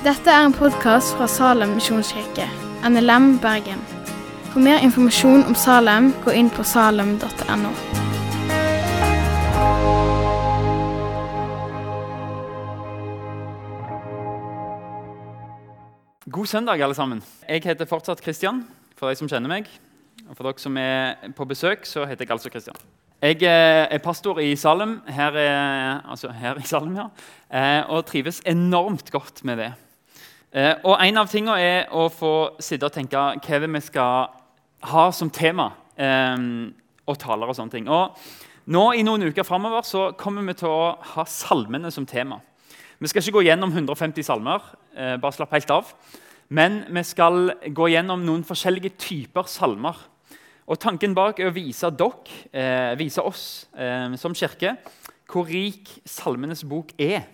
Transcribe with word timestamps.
Dette 0.00 0.32
er 0.32 0.46
en 0.46 0.54
podkast 0.56 1.10
fra 1.12 1.26
Salem 1.28 1.74
misjonskirke, 1.76 2.46
NLM 2.88 3.34
Bergen. 3.42 3.82
For 4.48 4.62
mer 4.64 4.80
informasjon 4.80 5.42
om 5.44 5.52
Salem, 5.52 6.06
gå 6.24 6.32
inn 6.40 6.46
på 6.48 6.64
salem.no. 6.64 7.72
God 16.32 16.48
søndag, 16.48 16.80
alle 16.80 16.96
sammen. 16.96 17.20
Jeg 17.44 17.66
heter 17.68 17.84
fortsatt 17.84 18.24
Kristian, 18.24 18.62
for 18.96 19.12
de 19.12 19.20
som 19.20 19.28
kjenner 19.28 19.52
meg. 19.52 19.68
Og 20.30 20.32
for 20.32 20.48
dere 20.48 20.64
som 20.64 20.80
er 20.80 21.28
på 21.36 21.44
besøk, 21.44 21.84
så 21.84 22.08
heter 22.08 22.24
jeg 22.24 22.38
altså 22.38 22.54
Kristian. 22.56 22.80
Jeg 23.20 23.42
eh, 23.44 23.84
er 23.84 24.00
pastor 24.00 24.40
i 24.40 24.56
Salem, 24.56 25.02
her, 25.12 25.36
er, 25.36 26.00
altså 26.08 26.32
her 26.32 26.56
i 26.56 26.64
Salem, 26.64 26.96
ja, 26.96 27.08
eh, 27.52 27.84
og 27.92 28.06
trives 28.08 28.40
enormt 28.48 29.12
godt 29.12 29.44
med 29.44 29.60
det. 29.60 29.70
Eh, 30.52 30.74
og 30.84 30.96
En 30.98 31.20
av 31.20 31.28
tingene 31.30 31.58
er 31.62 31.90
å 31.94 32.08
få 32.10 32.56
sitte 32.58 32.88
og 32.88 32.94
tenke 32.94 33.16
hva 33.16 33.60
det 33.62 33.70
vi 33.70 33.80
skal 33.86 34.30
ha 34.90 35.10
som 35.12 35.30
tema 35.30 35.72
og 36.00 37.18
taler 37.20 37.50
og 37.50 37.56
sånne 37.56 37.74
ting. 37.74 37.88
Og 37.92 38.16
nå 38.72 38.84
I 38.96 39.02
noen 39.04 39.26
uker 39.28 39.44
framover 39.44 40.14
kommer 40.16 40.46
vi 40.46 40.54
til 40.56 40.72
å 40.72 40.96
ha 41.12 41.24
salmene 41.28 41.90
som 41.92 42.06
tema. 42.06 42.38
Vi 42.98 43.08
skal 43.08 43.20
ikke 43.20 43.36
gå 43.36 43.42
gjennom 43.44 43.72
150 43.72 44.24
salmer, 44.24 44.62
bare 45.20 45.32
slapp 45.36 45.52
helt 45.52 45.70
av. 45.74 45.92
Men 46.50 46.80
vi 46.90 47.02
skal 47.06 47.52
gå 47.70 47.90
gjennom 47.92 48.24
noen 48.26 48.42
forskjellige 48.46 48.96
typer 48.98 49.46
salmer. 49.46 49.98
Og 50.70 50.78
Tanken 50.82 51.14
bak 51.14 51.38
er 51.38 51.50
å 51.50 51.54
vise 51.54 51.90
dere, 51.94 52.38
eh, 52.52 52.94
vise 52.98 53.22
oss 53.22 53.66
eh, 53.74 54.10
som 54.18 54.34
kirke, 54.34 54.76
hvor 55.30 55.46
rik 55.46 55.88
Salmenes 56.06 56.62
bok 56.66 56.90
er 56.98 57.24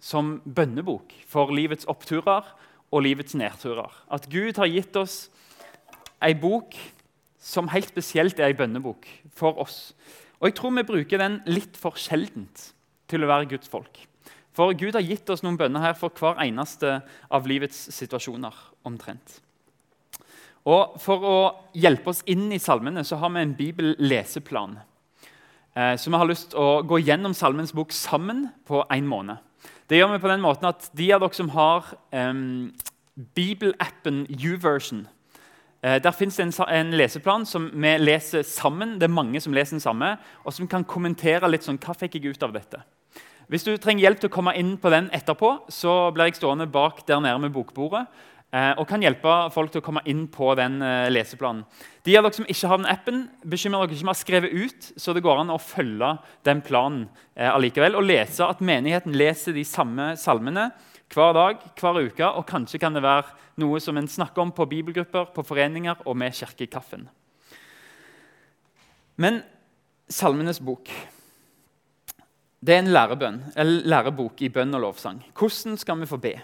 som 0.00 0.40
bønnebok 0.44 1.12
for 1.28 1.52
livets 1.52 1.88
oppturer 1.88 2.44
og 2.92 3.04
livets 3.06 3.34
nedturer. 3.38 3.90
At 4.12 4.28
Gud 4.30 4.60
har 4.60 4.70
gitt 4.70 4.96
oss 5.00 5.26
ei 6.22 6.34
bok 6.38 6.76
som 7.42 7.70
helt 7.72 7.90
spesielt 7.90 8.38
er 8.38 8.52
ei 8.52 8.56
bønnebok 8.58 9.08
for 9.34 9.58
oss. 9.62 9.96
Og 10.38 10.50
jeg 10.50 10.58
tror 10.58 10.74
vi 10.76 10.86
bruker 10.86 11.22
den 11.22 11.40
litt 11.50 11.78
for 11.78 11.98
sjeldent 11.98 12.68
til 13.10 13.24
å 13.24 13.30
være 13.30 13.48
Guds 13.50 13.70
folk. 13.70 14.04
For 14.52 14.74
Gud 14.76 14.94
har 14.98 15.04
gitt 15.06 15.30
oss 15.32 15.42
noen 15.42 15.56
bønner 15.58 15.82
her 15.82 15.96
for 15.98 16.12
hver 16.12 16.38
eneste 16.44 17.00
av 17.32 17.48
livets 17.48 17.88
situasjoner. 17.96 18.52
omtrent. 18.84 19.40
Og 20.66 21.00
For 21.00 21.22
å 21.22 21.36
hjelpe 21.74 22.10
oss 22.10 22.22
inn 22.26 22.52
i 22.52 22.58
salmene 22.58 23.04
så 23.04 23.16
har 23.16 23.30
vi 23.30 23.40
en 23.40 23.54
bibelleseplan. 23.54 24.78
Eh, 25.76 25.96
så 25.96 26.10
vi 26.10 26.16
har 26.16 26.28
lyst 26.28 26.50
til 26.52 26.60
å 26.60 26.82
gå 26.84 27.00
gjennom 27.00 27.32
Salmens 27.34 27.72
bok 27.72 27.94
sammen 27.96 28.50
på 28.68 28.82
én 28.92 29.08
måned. 29.08 29.40
Det 29.88 29.96
gjør 29.96 30.14
vi 30.14 30.22
på 30.22 30.28
den 30.28 30.44
måten 30.44 30.68
at 30.68 30.90
De 30.96 31.08
av 31.12 31.20
dere 31.20 31.36
som 31.36 31.48
har 31.52 31.88
um, 32.12 32.72
bibelappen 33.36 34.26
YouVersion 34.28 35.06
uh, 35.84 35.98
Der 36.00 36.14
fins 36.16 36.36
det 36.36 36.46
en, 36.46 36.54
en, 36.68 36.92
leseplan 36.96 37.46
som 37.46 37.70
vi 37.72 37.92
leser 37.98 38.42
sammen. 38.42 38.98
Det 39.00 39.08
er 39.08 39.16
mange 39.16 39.40
som 39.40 39.52
leser 39.52 39.76
den 39.76 39.84
samme, 39.84 40.16
og 40.44 40.52
som 40.52 40.68
kan 40.68 40.84
kommentere 40.84 41.48
litt 41.48 41.64
sånn, 41.64 41.80
hva 41.80 41.96
fikk 41.96 42.18
jeg 42.18 42.36
ut 42.36 42.44
av 42.44 42.52
dette. 42.52 42.82
Hvis 43.48 43.64
du 43.64 43.74
trenger 43.76 44.06
hjelp 44.06 44.20
til 44.20 44.30
å 44.30 44.32
komme 44.32 44.54
inn 44.56 44.76
på 44.80 44.92
den 44.92 45.10
etterpå, 45.12 45.66
så 45.68 46.12
blir 46.12 46.30
jeg 46.30 46.38
stående 46.40 46.68
bak 46.70 47.02
der 47.08 47.20
nede 47.20 47.40
med 47.42 47.52
bokbordet 47.52 48.06
og 48.76 48.84
kan 48.88 49.00
hjelpe 49.00 49.32
folk 49.54 49.72
til 49.72 49.80
å 49.80 49.84
komme 49.86 50.02
inn 50.10 50.26
på 50.28 50.50
den 50.58 50.74
eh, 50.84 51.08
leseplanen. 51.08 51.62
De 52.04 52.16
av 52.18 52.26
dere 52.26 52.36
som 52.36 52.48
ikke 52.52 52.68
har 52.68 52.80
den 52.82 52.90
appen, 52.90 53.22
bekymrer 53.48 53.86
dere 53.86 53.96
ikke 53.96 54.02
vi 54.02 54.10
å 54.10 54.12
ha 54.12 54.18
skrevet 54.18 54.52
ut, 54.52 54.88
så 55.00 55.14
det 55.16 55.22
går 55.24 55.40
an 55.40 55.54
å 55.54 55.60
følge 55.62 56.10
den 56.44 56.60
planen 56.66 57.06
eh, 57.32 57.48
allikevel, 57.48 57.96
og 57.96 58.04
lese 58.04 58.44
at 58.44 58.60
menigheten 58.60 59.16
leser 59.16 59.56
de 59.56 59.64
samme 59.64 60.10
salmene 60.20 60.68
hver 61.12 61.32
dag, 61.36 61.64
hver 61.80 62.02
uke. 62.04 62.28
Og 62.28 62.44
kanskje 62.48 62.82
kan 62.82 62.92
det 62.92 63.04
være 63.04 63.32
noe 63.62 63.80
som 63.80 63.96
en 63.96 64.10
snakker 64.10 64.44
om 64.44 64.52
på 64.52 64.68
bibelgrupper, 64.68 65.32
på 65.32 65.46
foreninger 65.48 66.04
og 66.04 66.20
med 66.20 66.36
kirkekaffen. 66.36 67.08
Men 69.16 69.42
Salmenes 70.12 70.60
bok 70.60 70.92
det 72.62 72.76
er 72.76 72.84
en 72.84 72.92
lærebønn, 72.92 73.38
eller 73.58 73.88
lærebok 73.90 74.44
i 74.46 74.48
bønn 74.52 74.76
og 74.76 74.84
lovsang. 74.84 75.16
Hvordan 75.34 75.74
skal 75.80 75.98
vi 75.98 76.06
få 76.06 76.20
be? 76.22 76.36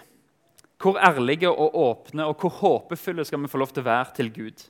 Hvor 0.79 0.95
ærlige 0.95 1.49
og 1.51 1.75
åpne 1.75 2.25
og 2.29 2.39
hvor 2.39 2.53
håpefulle 2.61 3.25
skal 3.27 3.41
vi 3.43 3.51
få 3.51 3.59
lov 3.59 3.73
til 3.73 3.83
å 3.83 3.89
være 3.89 4.15
til 4.15 4.31
Gud? 4.31 4.61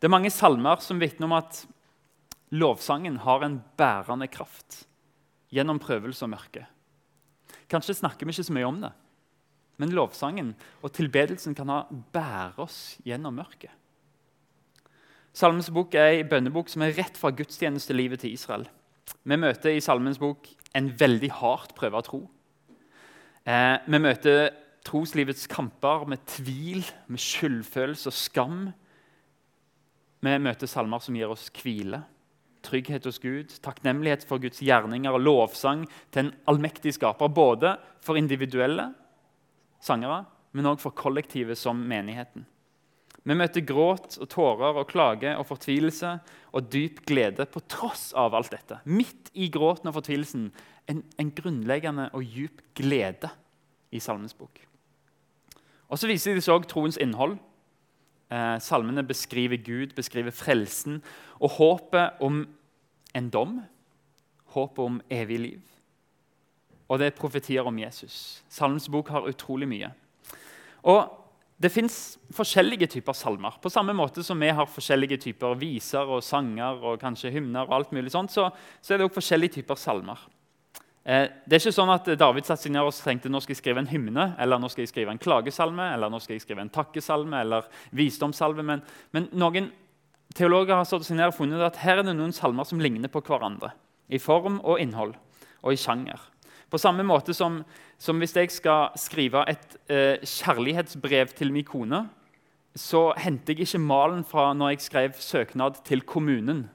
Det 0.00 0.08
er 0.08 0.12
mange 0.14 0.32
salmer 0.32 0.80
som 0.80 1.00
vitner 1.00 1.28
om 1.28 1.36
at 1.36 1.64
lovsangen 2.56 3.18
har 3.26 3.44
en 3.44 3.58
bærende 3.76 4.30
kraft 4.32 4.84
gjennom 5.52 5.80
prøvelse 5.82 6.24
og 6.24 6.32
mørke. 6.32 6.64
Kanskje 7.70 7.98
snakker 8.00 8.24
vi 8.24 8.32
ikke 8.32 8.46
så 8.48 8.56
mye 8.56 8.70
om 8.70 8.80
det, 8.80 8.90
men 9.76 9.92
lovsangen 9.94 10.54
og 10.80 10.94
tilbedelsen 10.96 11.54
kan 11.58 11.68
ha 11.68 11.82
bære 12.14 12.64
oss 12.64 12.80
gjennom 13.04 13.36
mørket. 13.36 13.76
Salmens 15.36 15.70
bok 15.70 15.94
er 15.94 16.16
en 16.16 16.30
bønnebok 16.32 16.72
som 16.72 16.82
er 16.82 16.96
rett 16.96 17.20
fra 17.20 17.30
gudstjenestelivet 17.30 18.24
til 18.24 18.34
Israel. 18.34 18.64
Vi 19.22 19.36
møter 19.36 19.76
i 19.76 19.84
Salmens 19.84 20.18
bok 20.18 20.48
en 20.74 20.90
veldig 20.98 21.30
hardt 21.38 21.76
prøva 21.76 22.00
tro. 22.02 22.24
Eh, 23.44 23.76
vi 23.86 24.00
møter 24.02 24.50
troslivets 24.86 25.46
kamper 25.50 26.06
med 26.08 26.22
tvil, 26.28 26.84
med 27.10 27.20
skyldfølelse 27.20 28.10
og 28.10 28.16
skam. 28.16 28.62
Vi 30.20 30.36
møter 30.40 30.70
salmer 30.70 31.02
som 31.02 31.16
gir 31.16 31.32
oss 31.32 31.48
hvile, 31.60 32.02
trygghet 32.64 33.06
hos 33.08 33.20
Gud, 33.22 33.52
takknemlighet 33.64 34.26
for 34.28 34.42
Guds 34.42 34.60
gjerninger 34.64 35.16
og 35.16 35.24
lovsang 35.24 35.86
til 36.12 36.26
en 36.26 36.34
allmektig 36.50 36.94
skaper. 36.96 37.32
Både 37.32 37.76
for 38.04 38.20
individuelle 38.20 38.90
sangere, 39.80 40.24
men 40.52 40.68
òg 40.68 40.80
for 40.82 40.96
kollektivet 40.96 41.58
som 41.58 41.78
menigheten. 41.88 42.46
Vi 43.20 43.36
møter 43.36 43.64
gråt 43.68 44.16
og 44.16 44.28
tårer 44.32 44.78
og 44.80 44.88
klage 44.88 45.34
og 45.36 45.44
fortvilelse 45.50 46.14
og 46.56 46.70
dyp 46.72 47.02
glede 47.08 47.44
på 47.52 47.60
tross 47.68 48.10
av 48.16 48.34
alt 48.36 48.52
dette. 48.54 48.80
Midt 48.88 49.28
i 49.36 49.50
gråten 49.52 49.90
og 49.90 49.98
fortvilelsen 49.98 50.48
en, 50.88 51.04
en 51.20 51.32
grunnleggende 51.36 52.08
og 52.16 52.24
djup 52.24 52.64
glede 52.80 53.28
i 53.92 54.00
Salmens 54.00 54.36
bok. 54.36 54.69
Og 55.90 55.98
Så 55.98 56.06
viser 56.06 56.38
de 56.38 56.52
òg 56.52 56.68
troens 56.70 56.98
innhold. 57.00 57.36
Eh, 58.30 58.58
salmene 58.62 59.02
beskriver 59.02 59.58
Gud, 59.58 59.94
beskriver 59.96 60.30
frelsen 60.30 61.00
og 61.40 61.50
håpet 61.58 62.20
om 62.22 62.44
en 63.14 63.30
dom. 63.30 63.60
Håpet 64.54 64.84
om 64.84 65.00
evig 65.10 65.40
liv. 65.40 65.62
Og 66.88 66.98
det 66.98 67.06
er 67.06 67.18
profetier 67.18 67.66
om 67.66 67.78
Jesus. 67.78 68.42
Salmens 68.48 68.88
bok 68.90 69.10
har 69.10 69.26
utrolig 69.26 69.68
mye. 69.68 69.90
Og 70.82 71.16
Det 71.60 71.68
fins 71.68 72.16
forskjellige 72.32 72.86
typer 72.86 73.12
salmer. 73.12 73.58
På 73.60 73.68
samme 73.68 73.92
måte 73.92 74.22
som 74.24 74.40
vi 74.40 74.48
har 74.48 74.64
forskjellige 74.64 75.18
typer 75.20 75.58
viser 75.60 76.08
og 76.08 76.22
sanger 76.24 76.80
og 76.80 77.00
kanskje 77.02 77.34
hymner, 77.34 77.66
og 77.66 77.74
alt 77.74 77.92
mulig 77.92 78.14
sånt, 78.14 78.32
så, 78.32 78.46
så 78.80 78.94
er 78.94 78.96
det 78.96 79.04
òg 79.04 79.12
forskjellige 79.12 79.58
typer 79.58 79.76
salmer. 79.76 80.22
Eh, 81.04 81.26
det 81.48 81.56
er 81.56 81.62
ikke 81.62 81.72
sånn 81.72 81.92
at 81.94 82.08
David 82.20 82.44
satt 82.44 82.60
seg 82.60 82.74
ned 82.74 82.84
og 82.84 82.92
tenkte 82.92 83.30
nå 83.32 83.40
skal 83.40 83.54
jeg 83.54 83.62
skrive 83.62 83.80
en 83.80 83.88
hymne, 83.88 84.26
eller 84.40 84.60
nå 84.60 84.68
skal 84.68 84.84
jeg 84.84 84.92
skrive 84.92 85.14
en 85.14 85.22
klagesalme, 85.22 85.86
eller 85.94 86.12
nå 86.12 86.20
skal 86.20 86.36
jeg 86.36 86.44
skrive 86.44 86.64
en 86.66 86.72
takkesalme 86.72 87.40
eller 87.40 87.68
visdomssalve. 87.96 88.64
Men, 88.66 88.84
men 89.16 89.30
noen 89.32 89.70
teologer 90.36 90.76
har 90.76 90.88
satt 90.88 91.06
seg 91.08 91.18
ned 91.18 91.32
og 91.32 91.38
funnet 91.38 91.64
at 91.64 91.80
her 91.82 92.00
er 92.00 92.06
det 92.06 92.16
noen 92.18 92.36
salmer 92.36 92.68
som 92.68 92.82
ligner 92.82 93.12
på 93.12 93.24
hverandre. 93.24 93.72
I 94.12 94.20
form 94.20 94.60
og 94.60 94.80
innhold 94.82 95.16
og 95.62 95.72
i 95.72 95.80
sjanger. 95.80 96.20
På 96.70 96.78
samme 96.78 97.02
måte 97.06 97.34
som, 97.34 97.60
som 97.98 98.20
hvis 98.20 98.36
jeg 98.36 98.52
skal 98.54 98.92
skrive 99.00 99.42
et 99.50 99.76
eh, 99.90 100.22
kjærlighetsbrev 100.22 101.32
til 101.34 101.50
min 101.54 101.66
kone, 101.66 102.04
så 102.78 103.08
henter 103.18 103.56
jeg 103.56 103.66
ikke 103.66 103.82
malen 103.82 104.22
fra 104.26 104.52
når 104.54 104.76
jeg 104.76 104.84
skrev 104.84 105.16
søknad 105.18 105.80
til 105.86 106.04
kommunen. 106.06 106.68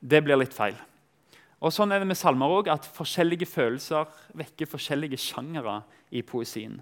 Det 0.00 0.24
blir 0.24 0.40
litt 0.40 0.56
feil. 0.56 0.74
Og 1.60 1.74
Sånn 1.74 1.92
er 1.92 2.00
det 2.00 2.08
med 2.08 2.16
salmer 2.16 2.48
òg, 2.48 2.70
at 2.72 2.86
forskjellige 2.96 3.48
følelser 3.48 4.08
vekker 4.38 4.68
forskjellige 4.70 5.18
sjangere 5.20 5.82
i 6.10 6.22
poesien. 6.24 6.78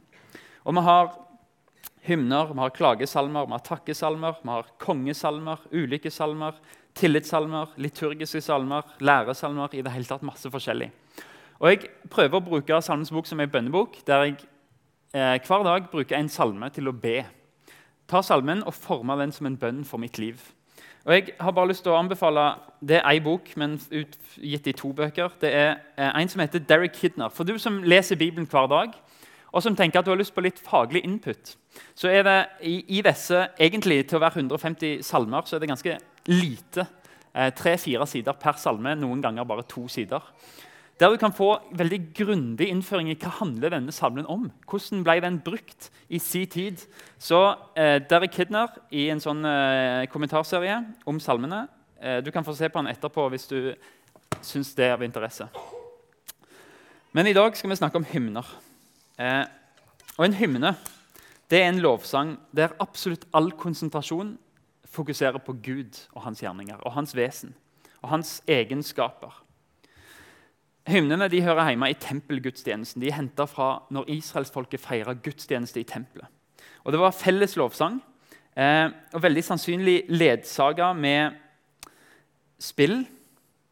Og 0.65 0.75
Vi 0.75 0.85
har 0.87 1.09
hymner, 2.07 2.53
vi 2.53 2.61
har 2.61 2.71
klagesalmer, 2.71 3.47
vi 3.47 3.57
har 3.57 3.65
takkesalmer, 3.65 4.39
vi 4.43 4.49
har 4.49 4.69
kongesalmer, 4.79 5.59
ulike 5.73 6.11
salmer, 6.11 6.55
tillitssalmer, 6.95 7.75
liturgiske 7.77 8.41
salmer, 8.41 8.87
læresalmer 9.01 9.75
i 9.75 9.83
det 9.83 9.93
hele 9.93 10.09
tatt 10.09 10.23
masse 10.27 10.51
forskjellig. 10.51 10.91
Og 11.59 11.71
Jeg 11.71 11.91
prøver 12.11 12.39
å 12.39 12.45
bruke 12.45 12.83
Salmens 12.83 13.11
bok 13.11 13.27
som 13.27 13.41
en 13.41 13.51
bønnebok, 13.51 13.99
der 14.07 14.25
jeg 14.25 14.37
eh, 15.13 15.41
hver 15.43 15.65
dag 15.67 15.91
bruker 15.91 16.17
en 16.17 16.31
salme 16.31 16.71
til 16.71 16.89
å 16.89 16.95
be. 16.95 17.25
Ta 18.09 18.23
salmen 18.23 18.63
og 18.63 18.75
forme 18.75 19.19
den 19.19 19.35
som 19.35 19.47
en 19.47 19.59
bønn 19.59 19.83
for 19.85 19.99
mitt 19.99 20.19
liv. 20.23 20.39
Og 21.09 21.15
Jeg 21.15 21.29
har 21.41 21.55
bare 21.57 21.71
lyst 21.71 21.87
til 21.87 21.95
å 21.95 21.97
anbefale 21.97 22.43
Det 22.85 22.99
er 22.99 23.07
ei 23.09 23.21
bok, 23.25 23.47
men 23.57 23.79
utgitt 23.81 24.67
i 24.69 24.75
to 24.77 24.91
bøker. 24.93 25.33
Det 25.41 25.49
er 25.49 25.71
eh, 25.97 26.11
en 26.21 26.29
som 26.29 26.43
heter 26.43 26.61
Derek 26.61 26.93
Kidner. 27.01 27.33
For 27.33 27.49
du 27.49 27.57
som 27.59 27.81
leser 27.83 28.19
Bibelen 28.21 28.47
hver 28.47 28.69
dag, 28.69 28.93
og 29.49 29.65
som 29.65 29.77
tenker 29.77 29.99
at 29.99 30.05
du 30.05 30.13
har 30.13 30.21
lyst 30.21 30.35
på 30.37 30.45
litt 30.45 30.61
faglig 30.61 31.01
input, 31.09 31.55
så 31.97 32.13
er 32.13 32.23
det 32.29 32.37
i, 32.61 32.75
i 32.99 33.01
disse 33.03 33.41
egentlig 33.57 34.03
til 34.07 34.19
å 34.19 34.23
være 34.27 34.43
150 34.45 35.01
salmer 35.09 35.49
så 35.49 35.57
er 35.57 35.65
det 35.65 35.71
ganske 35.73 35.97
lite. 36.29 36.85
Eh, 37.33 37.51
Tre-fire 37.57 38.07
sider 38.07 38.37
per 38.37 38.61
salme, 38.61 38.93
noen 39.01 39.25
ganger 39.25 39.49
bare 39.49 39.65
to 39.65 39.89
sider. 39.89 40.29
Der 40.99 41.13
du 41.15 41.17
kan 41.21 41.35
få 41.35 41.53
veldig 41.79 41.99
grundig 42.17 42.69
innføring 42.73 43.11
i 43.13 43.17
hva 43.19 43.31
handler 43.39 43.71
denne 43.77 43.95
salmen 43.95 44.27
om. 44.27 44.49
Hvordan 44.67 45.05
ble 45.07 45.21
den 45.23 45.39
brukt 45.45 45.91
i 46.11 46.19
sin 46.19 46.49
tid? 46.51 46.83
Så 47.23 47.39
eh, 47.79 48.01
Derek 48.03 48.35
Kidner 48.35 48.75
i 48.91 49.07
en 49.13 49.23
sånn 49.23 49.47
eh, 49.47 50.09
kommentarserie 50.11 50.81
om 51.07 51.21
salmene. 51.23 51.69
Eh, 52.03 52.19
du 52.25 52.33
kan 52.35 52.47
få 52.47 52.57
se 52.59 52.71
på 52.71 52.83
den 52.83 52.91
etterpå 52.91 53.29
hvis 53.31 53.47
du 53.51 53.61
syns 54.43 54.75
det 54.75 54.89
er 54.89 54.97
av 54.97 55.07
interesse. 55.07 55.47
Men 57.15 57.31
i 57.31 57.37
dag 57.37 57.55
skal 57.57 57.71
vi 57.71 57.79
snakke 57.79 58.03
om 58.03 58.07
hymner. 58.11 58.47
Eh, 59.19 59.45
og 60.19 60.27
en 60.27 60.39
hymne 60.41 60.75
det 61.49 61.63
er 61.63 61.71
en 61.71 61.81
lovsang 61.81 62.35
der 62.53 62.75
absolutt 62.83 63.25
all 63.33 63.49
konsentrasjon 63.57 64.35
fokuserer 64.89 65.41
på 65.41 65.55
Gud 65.65 65.97
og 66.13 66.27
hans 66.27 66.43
gjerninger 66.43 66.83
og 66.83 66.93
hans 66.93 67.15
vesen 67.17 67.55
og 68.03 68.11
hans 68.13 68.39
egenskaper. 68.47 69.33
Hymnene 70.89 71.29
de 71.29 71.43
hører 71.45 71.69
hjemme 71.69 71.91
i 71.93 71.97
tempelgudstjenesten. 72.01 73.03
De 73.03 73.11
er 73.11 73.19
henta 73.19 73.45
fra 73.49 73.83
når 73.93 74.09
israelsfolket 74.15 74.81
feira 74.81 75.13
gudstjeneste 75.13 75.83
i 75.83 75.89
tempelet. 75.89 76.29
Og 76.85 76.93
Det 76.93 77.01
var 77.01 77.13
felles 77.13 77.57
lovsang, 77.57 78.01
eh, 78.57 78.89
og 79.13 79.23
veldig 79.23 79.45
sannsynlig 79.45 80.05
ledsaga 80.09 80.93
med 80.95 81.37
spill, 82.59 83.07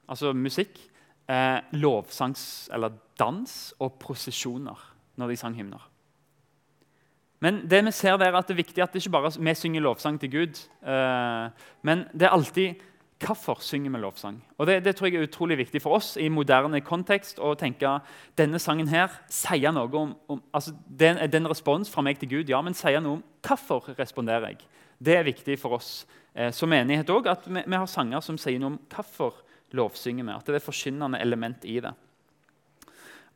altså 0.08 0.32
musikk, 0.32 0.78
eh, 1.28 1.60
lovsangs- 1.72 2.68
eller 2.72 2.90
dans 3.18 3.74
og 3.80 3.98
prosesjoner 3.98 4.76
når 5.16 5.28
de 5.28 5.36
sang 5.36 5.54
hymner. 5.54 5.88
Men 7.40 7.66
det 7.68 7.84
vi 7.84 7.90
ser 7.90 8.16
der 8.16 8.26
er 8.26 8.36
at 8.36 8.48
det 8.48 8.54
er 8.54 8.64
viktig 8.64 8.82
at 8.82 8.92
det 8.92 9.02
ikke 9.02 9.12
bare 9.12 9.32
vi 9.38 9.54
synger 9.54 9.80
lovsang 9.80 10.20
til 10.20 10.30
Gud, 10.30 10.68
eh, 10.82 11.50
men 11.82 12.04
det 12.12 12.22
er 12.22 12.34
alltid 12.34 12.74
Hvorfor 13.16 13.62
synger 13.64 13.90
vi 13.90 14.00
lovsang? 14.02 14.36
Og 14.58 14.66
det, 14.68 14.84
det, 14.84 14.92
tror 14.96 15.08
jeg 15.08 15.16
er 15.16 15.24
utrolig 15.24 15.56
viktig 15.56 15.80
for 15.80 15.96
oss 15.96 16.16
i 16.20 16.28
moderne 16.28 16.82
kontekst 16.84 17.38
å 17.40 17.54
tenke 17.56 17.94
denne 18.36 18.60
sangen 18.60 18.90
her 18.92 19.14
sier 19.32 19.72
noe 19.72 19.88
om, 19.96 20.12
om 20.28 20.42
altså 20.52 20.74
den, 20.86 21.22
den 21.32 21.48
respons 21.48 21.88
fra 21.88 22.04
meg 22.04 22.20
til 22.20 22.34
Gud, 22.34 22.52
ja, 22.52 22.60
men 22.60 22.76
sier 22.76 23.00
noe 23.00 23.18
om 23.18 23.24
hvorfor 23.46 23.88
responderer 23.96 24.52
jeg. 24.52 24.60
Det 25.00 25.16
er 25.16 25.24
viktig 25.24 25.56
for 25.60 25.78
oss 25.78 25.90
eh, 26.34 26.52
som 26.52 26.68
menighet 26.68 27.08
òg, 27.12 27.30
at 27.32 27.48
vi, 27.48 27.62
vi, 27.64 27.78
har 27.78 27.88
sanger 27.88 28.20
som 28.20 28.36
sier 28.40 28.60
noe 28.60 28.74
om 28.74 28.78
hvorfor 28.92 29.40
lovsynger 29.76 30.26
vi. 30.26 30.36
At 30.36 30.44
det 30.44 30.58
er 30.58 30.60
et 30.60 30.68
forkynnende 30.68 31.20
element 31.24 31.64
i 31.64 31.80
det. 31.80 31.96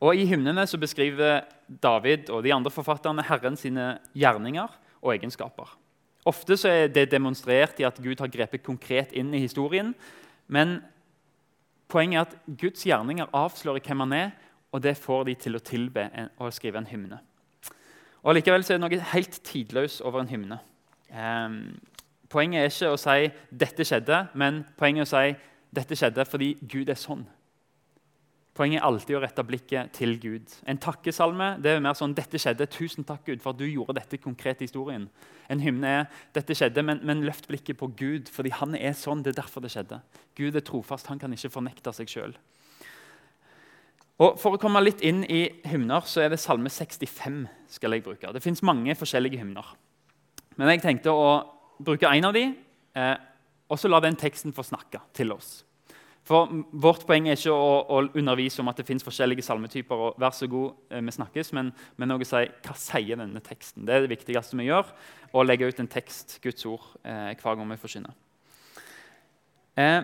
Og 0.01 0.17
I 0.17 0.29
hymnene 0.29 0.65
så 0.69 0.77
beskriver 0.81 1.47
David 1.81 2.29
og 2.29 2.45
de 2.45 2.53
andre 2.53 2.73
forfatterne 2.73 3.25
Herren 3.25 3.57
sine 3.57 3.95
gjerninger 4.17 4.69
og 5.01 5.13
egenskaper. 5.15 5.80
Ofte 6.25 6.57
er 6.69 6.87
det 6.93 7.09
demonstrert 7.11 7.79
i 7.81 7.87
at 7.87 7.97
Gud 7.97 8.19
har 8.21 8.29
grepet 8.29 8.63
konkret 8.63 9.13
inn 9.17 9.33
i 9.33 9.41
historien. 9.41 9.93
Men 10.47 10.79
poenget 11.89 12.19
er 12.19 12.27
at 12.27 12.57
Guds 12.61 12.85
gjerninger 12.85 13.33
avslører 13.33 13.81
hvem 13.85 14.05
han 14.05 14.13
er, 14.13 14.31
og 14.71 14.83
det 14.83 14.97
får 14.97 15.25
de 15.27 15.35
til 15.35 15.57
å 15.57 15.63
tilbe 15.65 16.05
og 16.37 16.53
skrive 16.53 16.79
en 16.79 16.87
hymne. 16.87 17.19
Og 18.21 18.37
Likevel 18.37 18.61
er 18.61 18.77
det 18.77 18.83
noe 18.83 19.11
helt 19.15 19.39
tidløst 19.43 20.03
over 20.05 20.21
en 20.21 20.29
hymne. 20.29 20.59
Eh, 21.09 21.57
poenget 22.29 22.61
er 22.61 22.69
ikke 22.69 22.93
å 22.93 23.01
si 23.01 23.31
'dette 23.49 23.83
skjedde', 23.83 24.27
men 24.35 24.65
poenget 24.77 25.01
er 25.01 25.09
å 25.09 25.13
si 25.13 25.39
'dette 25.73 25.95
skjedde 25.95 26.25
fordi 26.25 26.53
Gud 26.61 26.89
er 26.89 26.99
sånn'. 26.99 27.25
Poenget 28.53 28.81
er 28.81 28.85
alltid 28.85 29.15
å 29.15 29.21
rette 29.23 29.43
blikket 29.47 29.93
til 29.95 30.17
Gud. 30.19 30.51
En 30.67 30.79
takkesalme 30.81 31.53
det 31.63 31.71
er 31.71 31.83
mer 31.83 31.95
sånn 31.95 32.13
'Dette 32.13 32.35
skjedde. 32.35 32.67
Tusen 32.67 33.05
takk, 33.07 33.23
Gud, 33.25 33.41
for 33.41 33.51
at 33.51 33.57
du 33.57 33.65
gjorde 33.65 33.95
dette 33.95 34.17
konkret 34.17 34.59
historien.' 34.59 35.09
En 35.49 35.59
hymne 35.59 35.87
er 35.87 36.09
'Dette 36.33 36.55
skjedde, 36.55 36.83
men, 36.83 36.99
men 37.03 37.23
løft 37.23 37.47
blikket 37.47 37.77
på 37.77 37.87
Gud, 37.95 38.27
fordi 38.27 38.51
han 38.51 38.75
er 38.75 38.91
sånn. 38.91 39.23
Det 39.23 39.31
er 39.31 39.41
derfor 39.41 39.61
det 39.61 39.71
skjedde.' 39.71 40.01
Gud 40.35 40.55
er 40.55 40.59
trofast. 40.67 41.07
Han 41.07 41.19
kan 41.19 41.31
ikke 41.31 41.49
fornekte 41.49 41.93
seg 41.93 42.07
sjøl. 42.07 42.35
For 44.21 44.53
å 44.53 44.59
komme 44.61 44.83
litt 44.83 45.01
inn 45.01 45.23
i 45.23 45.47
hymner 45.65 46.05
så 46.05 46.21
er 46.21 46.29
det 46.29 46.37
Salme 46.37 46.69
65 46.69 47.47
skal 47.73 47.95
jeg 47.95 48.03
bruke. 48.03 48.33
Det 48.33 48.43
fins 48.43 48.61
mange 48.61 48.93
forskjellige 48.93 49.39
hymner. 49.39 49.65
Men 50.59 50.69
jeg 50.75 50.83
tenkte 50.83 51.09
å 51.09 51.47
bruke 51.81 52.05
en 52.05 52.25
av 52.25 52.33
de, 52.35 52.43
eh, 52.93 53.15
og 53.71 53.79
så 53.79 53.89
la 53.89 53.99
den 54.03 54.15
teksten 54.15 54.53
få 54.53 54.61
snakke 54.67 55.01
til 55.17 55.31
oss. 55.31 55.63
For 56.27 56.51
Vårt 56.71 57.03
poeng 57.09 57.27
er 57.27 57.37
ikke 57.37 57.53
å, 57.53 57.69
å 57.89 58.01
undervise 58.17 58.61
om 58.61 58.69
at 58.69 58.77
det 58.77 58.85
fins 58.85 59.03
forskjellige 59.03 59.43
salmetyper. 59.45 59.95
og 59.95 60.19
vær 60.21 60.35
så 60.37 60.47
god, 60.47 60.75
eh, 60.91 61.01
vi 61.01 61.11
snakkes, 61.11 61.53
Men, 61.53 61.73
men 61.97 62.11
å 62.11 62.19
si 62.23 62.45
hva 62.45 62.75
sier 62.77 63.17
denne 63.17 63.41
teksten. 63.41 63.85
Det 63.85 63.95
er 63.95 64.05
det 64.05 64.13
viktigste 64.13 64.57
vi 64.57 64.69
gjør. 64.69 64.93
Å 65.33 65.43
legge 65.43 65.67
ut 65.67 65.79
en 65.79 65.87
tekst, 65.87 66.39
Guds 66.43 66.65
ord, 66.65 66.85
eh, 67.03 67.33
hver 67.35 67.55
gang 67.55 67.69
vi 67.69 67.77
forsyner. 67.81 68.13
Eh, 69.77 70.01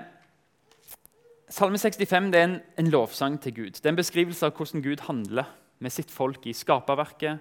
Salme 1.49 1.77
65 1.79 2.31
det 2.31 2.39
er 2.39 2.43
en, 2.43 2.57
en, 2.77 2.89
lovsang 2.91 3.37
til 3.39 3.53
Gud. 3.53 3.77
Det 3.79 3.85
er 3.85 3.93
en 3.93 4.01
beskrivelse 4.01 4.45
av 4.45 4.57
hvordan 4.57 4.83
Gud 4.83 5.05
handler 5.07 5.47
med 5.79 5.93
sitt 5.95 6.11
folk 6.11 6.43
i 6.43 6.51
skaperverket 6.51 7.39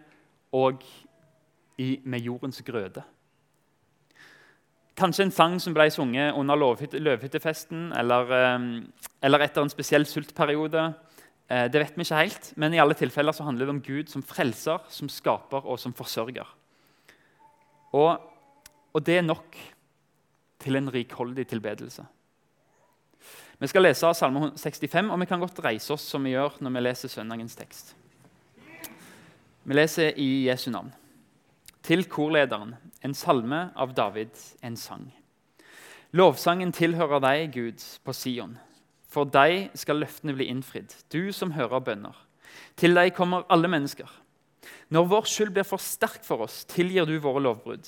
og 0.55 0.84
i, 1.78 2.00
med 2.05 2.23
jordens 2.23 2.62
grøde. 2.62 3.02
Kanskje 4.97 5.27
en 5.27 5.35
sang 5.35 5.59
som 5.61 5.75
ble 5.77 5.91
sunget 5.93 6.37
under 6.41 6.57
løvhyttefesten 6.57 7.91
eller, 7.99 8.31
eh, 8.33 8.63
eller, 9.23 9.45
etter 9.45 9.63
en 9.63 9.73
spesiell 9.73 10.07
sultperiode. 10.09 10.95
Eh, 11.51 11.69
det 11.69 11.83
vet 11.83 11.97
vi 11.97 12.03
ikke 12.03 12.23
helt, 12.23 12.53
men 12.57 12.75
i 12.75 12.81
alle 12.81 12.95
tilfeller 12.95 13.33
så 13.33 13.45
handler 13.45 13.67
det 13.67 13.75
om 13.75 13.83
Gud 13.83 14.09
som 14.09 14.23
frelser, 14.23 14.81
som 14.89 15.09
skaper 15.09 15.67
og 15.67 15.79
som 15.79 15.93
forsørger. 15.93 16.49
Og, 17.93 18.21
og 18.93 19.05
det 19.05 19.19
er 19.19 19.23
nok 19.23 19.57
til 20.59 20.77
en 20.77 20.89
rikholdig 20.93 21.47
tilbedelse. 21.47 22.07
Vi 23.59 23.69
skal 23.71 23.87
lese 23.87 24.15
Salme 24.15 24.51
65, 24.57 25.11
og 25.11 25.21
vi 25.21 25.29
kan 25.29 25.41
godt 25.41 25.63
reise 25.65 25.93
oss 25.95 26.05
som 26.11 26.25
vi 26.25 26.35
gjør 26.35 26.59
når 26.61 26.75
vi 26.75 26.81
leser 26.83 27.09
søndagens 27.09 27.57
tekst. 27.57 27.95
Vi 29.65 29.75
leser 29.75 30.13
i 30.17 30.47
Jesu 30.49 30.71
navn. 30.71 30.93
Til 31.83 32.05
korlederen, 32.11 32.75
en 33.06 33.14
salme 33.14 33.69
av 33.79 33.94
David, 33.94 34.35
en 34.67 34.76
sang. 34.76 35.06
Lovsangen 36.17 36.73
tilhører 36.75 37.23
deg, 37.23 37.53
Gud, 37.55 37.82
på 38.03 38.14
Sion. 38.17 38.56
For 39.06 39.29
deg 39.31 39.70
skal 39.79 40.00
løftene 40.03 40.35
bli 40.35 40.49
innfridd, 40.50 40.91
du 41.14 41.31
som 41.35 41.55
hører 41.55 41.85
bønner. 41.87 42.17
Til 42.79 42.99
deg 42.99 43.14
kommer 43.14 43.47
alle 43.53 43.70
mennesker. 43.70 44.11
Når 44.91 45.08
vår 45.12 45.31
skyld 45.31 45.55
blir 45.55 45.67
for 45.69 45.82
sterk 45.82 46.25
for 46.26 46.47
oss, 46.47 46.64
tilgir 46.67 47.06
du 47.06 47.14
våre 47.23 47.44
lovbrudd. 47.47 47.87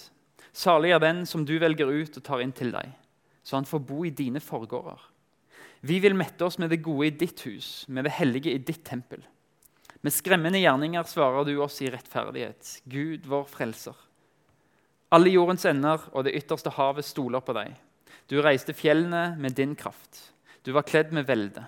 Salig 0.55 0.94
er 0.94 1.03
den 1.03 1.25
som 1.26 1.44
du 1.47 1.56
velger 1.59 1.91
ut 1.91 2.19
og 2.19 2.25
tar 2.25 2.43
inn 2.44 2.55
til 2.55 2.71
deg, 2.75 2.94
så 3.43 3.59
han 3.59 3.69
får 3.69 3.85
bo 3.91 4.05
i 4.06 4.14
dine 4.14 4.43
forgårder. 4.43 5.03
Vi 5.87 6.00
vil 6.03 6.17
mette 6.19 6.47
oss 6.47 6.59
med 6.62 6.71
det 6.75 6.82
gode 6.82 7.11
i 7.11 7.14
ditt 7.14 7.43
hus, 7.47 7.87
med 7.88 8.06
det 8.06 8.17
hellige 8.19 8.55
i 8.55 8.62
ditt 8.62 8.85
tempel. 8.87 9.23
Med 10.03 10.14
skremmende 10.14 10.62
gjerninger 10.62 11.07
svarer 11.11 11.47
du 11.47 11.57
oss 11.62 11.81
i 11.83 11.90
rettferdighet, 11.90 12.78
Gud 12.90 13.26
vår 13.31 13.47
frelser. 13.50 13.99
Alle 15.09 15.31
jordens 15.33 15.65
ender 15.65 16.03
og 16.12 16.27
det 16.27 16.35
ytterste 16.37 16.75
havet 16.77 17.07
stoler 17.09 17.41
på 17.41 17.55
deg. 17.57 17.73
Du 18.29 18.43
reiste 18.45 18.75
fjellene 18.77 19.38
med 19.41 19.57
din 19.57 19.73
kraft. 19.79 20.35
Du 20.67 20.75
var 20.77 20.85
kledd 20.85 21.15
med 21.17 21.25
velde. 21.31 21.62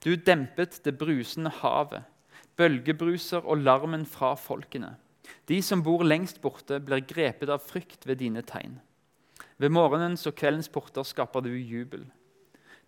Du 0.00 0.14
dempet 0.16 0.78
det 0.86 0.94
brusende 0.96 1.52
havet, 1.60 2.06
bølgebruser 2.56 3.44
og 3.44 3.60
larmen 3.60 4.06
fra 4.08 4.32
folkene. 4.40 4.94
De 5.48 5.58
som 5.60 5.82
bor 5.84 6.00
lengst 6.06 6.40
borte, 6.40 6.78
blir 6.80 7.04
grepet 7.04 7.52
av 7.52 7.60
frykt 7.60 8.06
ved 8.08 8.22
dine 8.22 8.40
tegn. 8.46 8.78
Ved 9.60 9.74
morgenens 9.74 10.24
og 10.30 10.38
kveldens 10.38 10.70
porter 10.72 11.04
skaper 11.04 11.44
du 11.44 11.50
jubel. 11.52 12.06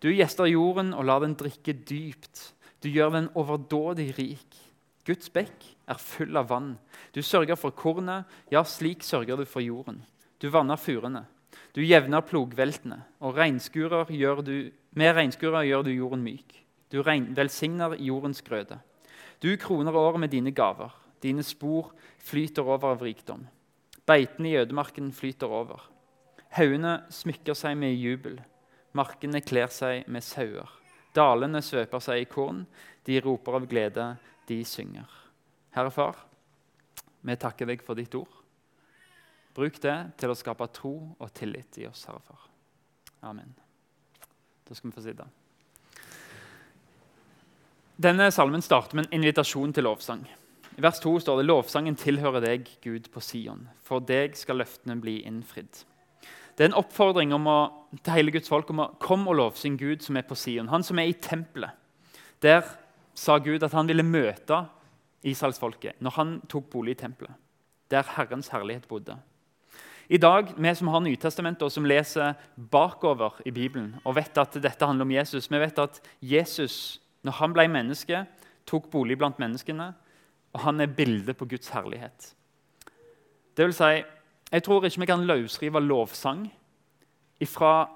Du 0.01 0.09
gjester 0.09 0.49
jorden 0.49 0.95
og 0.97 1.05
lar 1.05 1.21
den 1.21 1.37
drikke 1.37 1.75
dypt. 1.77 2.55
Du 2.81 2.89
gjør 2.89 3.13
den 3.19 3.29
overdådig 3.37 4.15
rik. 4.17 4.57
Guds 5.05 5.29
bekk 5.29 5.67
er 5.91 6.01
full 6.01 6.39
av 6.39 6.49
vann. 6.49 6.73
Du 7.13 7.21
sørger 7.21 7.59
for 7.59 7.75
kornet, 7.75 8.29
ja, 8.51 8.63
slik 8.63 9.03
sørger 9.03 9.37
du 9.37 9.45
for 9.45 9.63
jorden. 9.63 10.01
Du 10.41 10.49
vanner 10.49 10.79
furene. 10.79 11.25
Du 11.75 11.81
jevner 11.83 12.23
plogveltene, 12.27 13.01
og 13.19 13.37
gjør 13.37 14.41
du, 14.43 14.71
med 14.95 15.15
regnskurer 15.15 15.63
gjør 15.67 15.83
du 15.83 15.91
jorden 15.91 16.23
myk. 16.23 16.57
Du 16.91 17.01
velsigner 17.03 17.95
jordens 17.99 18.41
grøde. 18.41 18.79
Du 19.41 19.55
kroner 19.57 19.95
året 19.95 20.19
med 20.19 20.29
dine 20.29 20.51
gaver. 20.51 20.91
Dine 21.23 21.43
spor 21.43 21.93
flyter 22.19 22.63
over 22.63 22.91
av 22.91 23.01
rikdom. 23.01 23.47
Beitene 24.05 24.49
i 24.49 24.57
ødemarken 24.57 25.11
flyter 25.11 25.47
over. 25.47 25.81
Haugene 26.51 27.03
smykker 27.09 27.55
seg 27.55 27.77
med 27.77 27.95
jubel. 27.95 28.41
Markene 28.93 29.39
kler 29.41 29.71
seg 29.71 30.07
med 30.11 30.25
sauer. 30.25 30.67
Dalene 31.15 31.61
svøper 31.63 32.03
seg 32.03 32.25
i 32.25 32.29
korn. 32.29 32.65
De 33.07 33.21
roper 33.23 33.61
av 33.61 33.67
glede 33.71 34.11
de 34.49 34.63
synger. 34.67 35.20
Herre 35.71 35.91
Far, 35.91 36.17
vi 37.21 37.35
takker 37.39 37.69
deg 37.69 37.83
for 37.85 37.95
ditt 37.95 38.15
ord. 38.17 38.31
Bruk 39.55 39.77
det 39.83 39.97
til 40.19 40.31
å 40.31 40.35
skape 40.37 40.67
tro 40.75 40.95
og 41.17 41.29
tillit 41.35 41.79
i 41.79 41.87
oss, 41.87 42.05
Herre 42.07 42.23
Far. 42.23 42.47
Amen. 43.29 43.53
Da 44.67 44.75
skal 44.75 44.89
vi 44.89 44.95
få 44.95 45.03
sitte. 45.05 45.27
Denne 48.01 48.31
salmen 48.33 48.63
starter 48.65 48.97
med 48.97 49.07
en 49.07 49.19
invitasjon 49.19 49.73
til 49.75 49.85
lovsang. 49.85 50.23
I 50.79 50.83
vers 50.83 50.99
2 51.03 51.19
står 51.21 51.41
det 51.41 51.47
lovsangen 51.49 51.97
tilhører 51.99 52.41
deg, 52.43 52.69
Gud, 52.81 53.11
på 53.13 53.21
Sion. 53.21 53.67
For 53.85 54.01
deg 54.01 54.37
skal 54.39 54.61
løftene 54.61 54.95
bli 55.03 55.19
innfridd. 55.27 55.83
Det 56.55 56.65
er 56.65 56.71
en 56.71 56.79
oppfordring 56.79 57.35
å, 57.35 57.57
til 57.99 58.15
hele 58.15 58.33
Guds 58.33 58.49
folk 58.51 58.71
om 58.73 58.83
å 58.83 58.91
komme 59.01 59.31
og 59.31 59.37
lovsynge 59.39 59.79
Gud 59.79 60.03
som 60.05 60.17
er 60.19 60.25
på 60.27 60.37
Sion. 60.39 60.71
Han 60.71 60.83
som 60.87 60.99
er 60.99 61.11
i 61.11 61.17
tempelet. 61.19 61.77
Der 62.41 62.65
sa 63.13 63.37
Gud 63.43 63.63
at 63.63 63.75
han 63.75 63.89
ville 63.91 64.07
møte 64.07 64.63
israelsfolket 65.23 66.01
når 66.01 66.15
han 66.17 66.37
tok 66.49 66.69
bolig 66.71 66.95
i 66.95 67.01
tempelet, 67.03 67.33
der 67.91 68.07
Herrens 68.15 68.51
herlighet 68.53 68.87
bodde. 68.87 69.17
I 70.11 70.17
dag, 70.17 70.49
vi 70.57 70.75
som 70.75 70.89
har 70.91 70.99
Nytestamentet 70.99 71.63
og 71.63 71.71
som 71.71 71.85
leser 71.87 72.33
bakover 72.71 73.37
i 73.45 73.51
Bibelen 73.51 73.95
og 74.03 74.17
vet 74.17 74.37
at 74.37 74.57
dette 74.59 74.85
handler 74.85 75.07
om 75.07 75.13
Jesus, 75.13 75.47
vi 75.51 75.59
vet 75.61 75.79
at 75.79 76.01
Jesus, 76.21 76.99
når 77.23 77.37
han 77.39 77.53
ble 77.55 77.67
menneske, 77.71 78.25
tok 78.67 78.89
bolig 78.91 79.17
blant 79.17 79.39
menneskene, 79.39 79.93
og 80.51 80.59
han 80.65 80.83
er 80.83 80.91
bildet 80.91 81.37
på 81.37 81.47
Guds 81.47 81.71
herlighet. 81.71 82.33
Det 83.55 83.65
vil 83.65 83.75
si, 83.75 84.03
jeg 84.51 84.63
tror 84.63 84.83
ikke 84.83 84.99
vi 84.99 85.07
kan 85.07 85.23
løsrive 85.27 85.79
lovsang 85.79 86.49
ifra, 87.39 87.89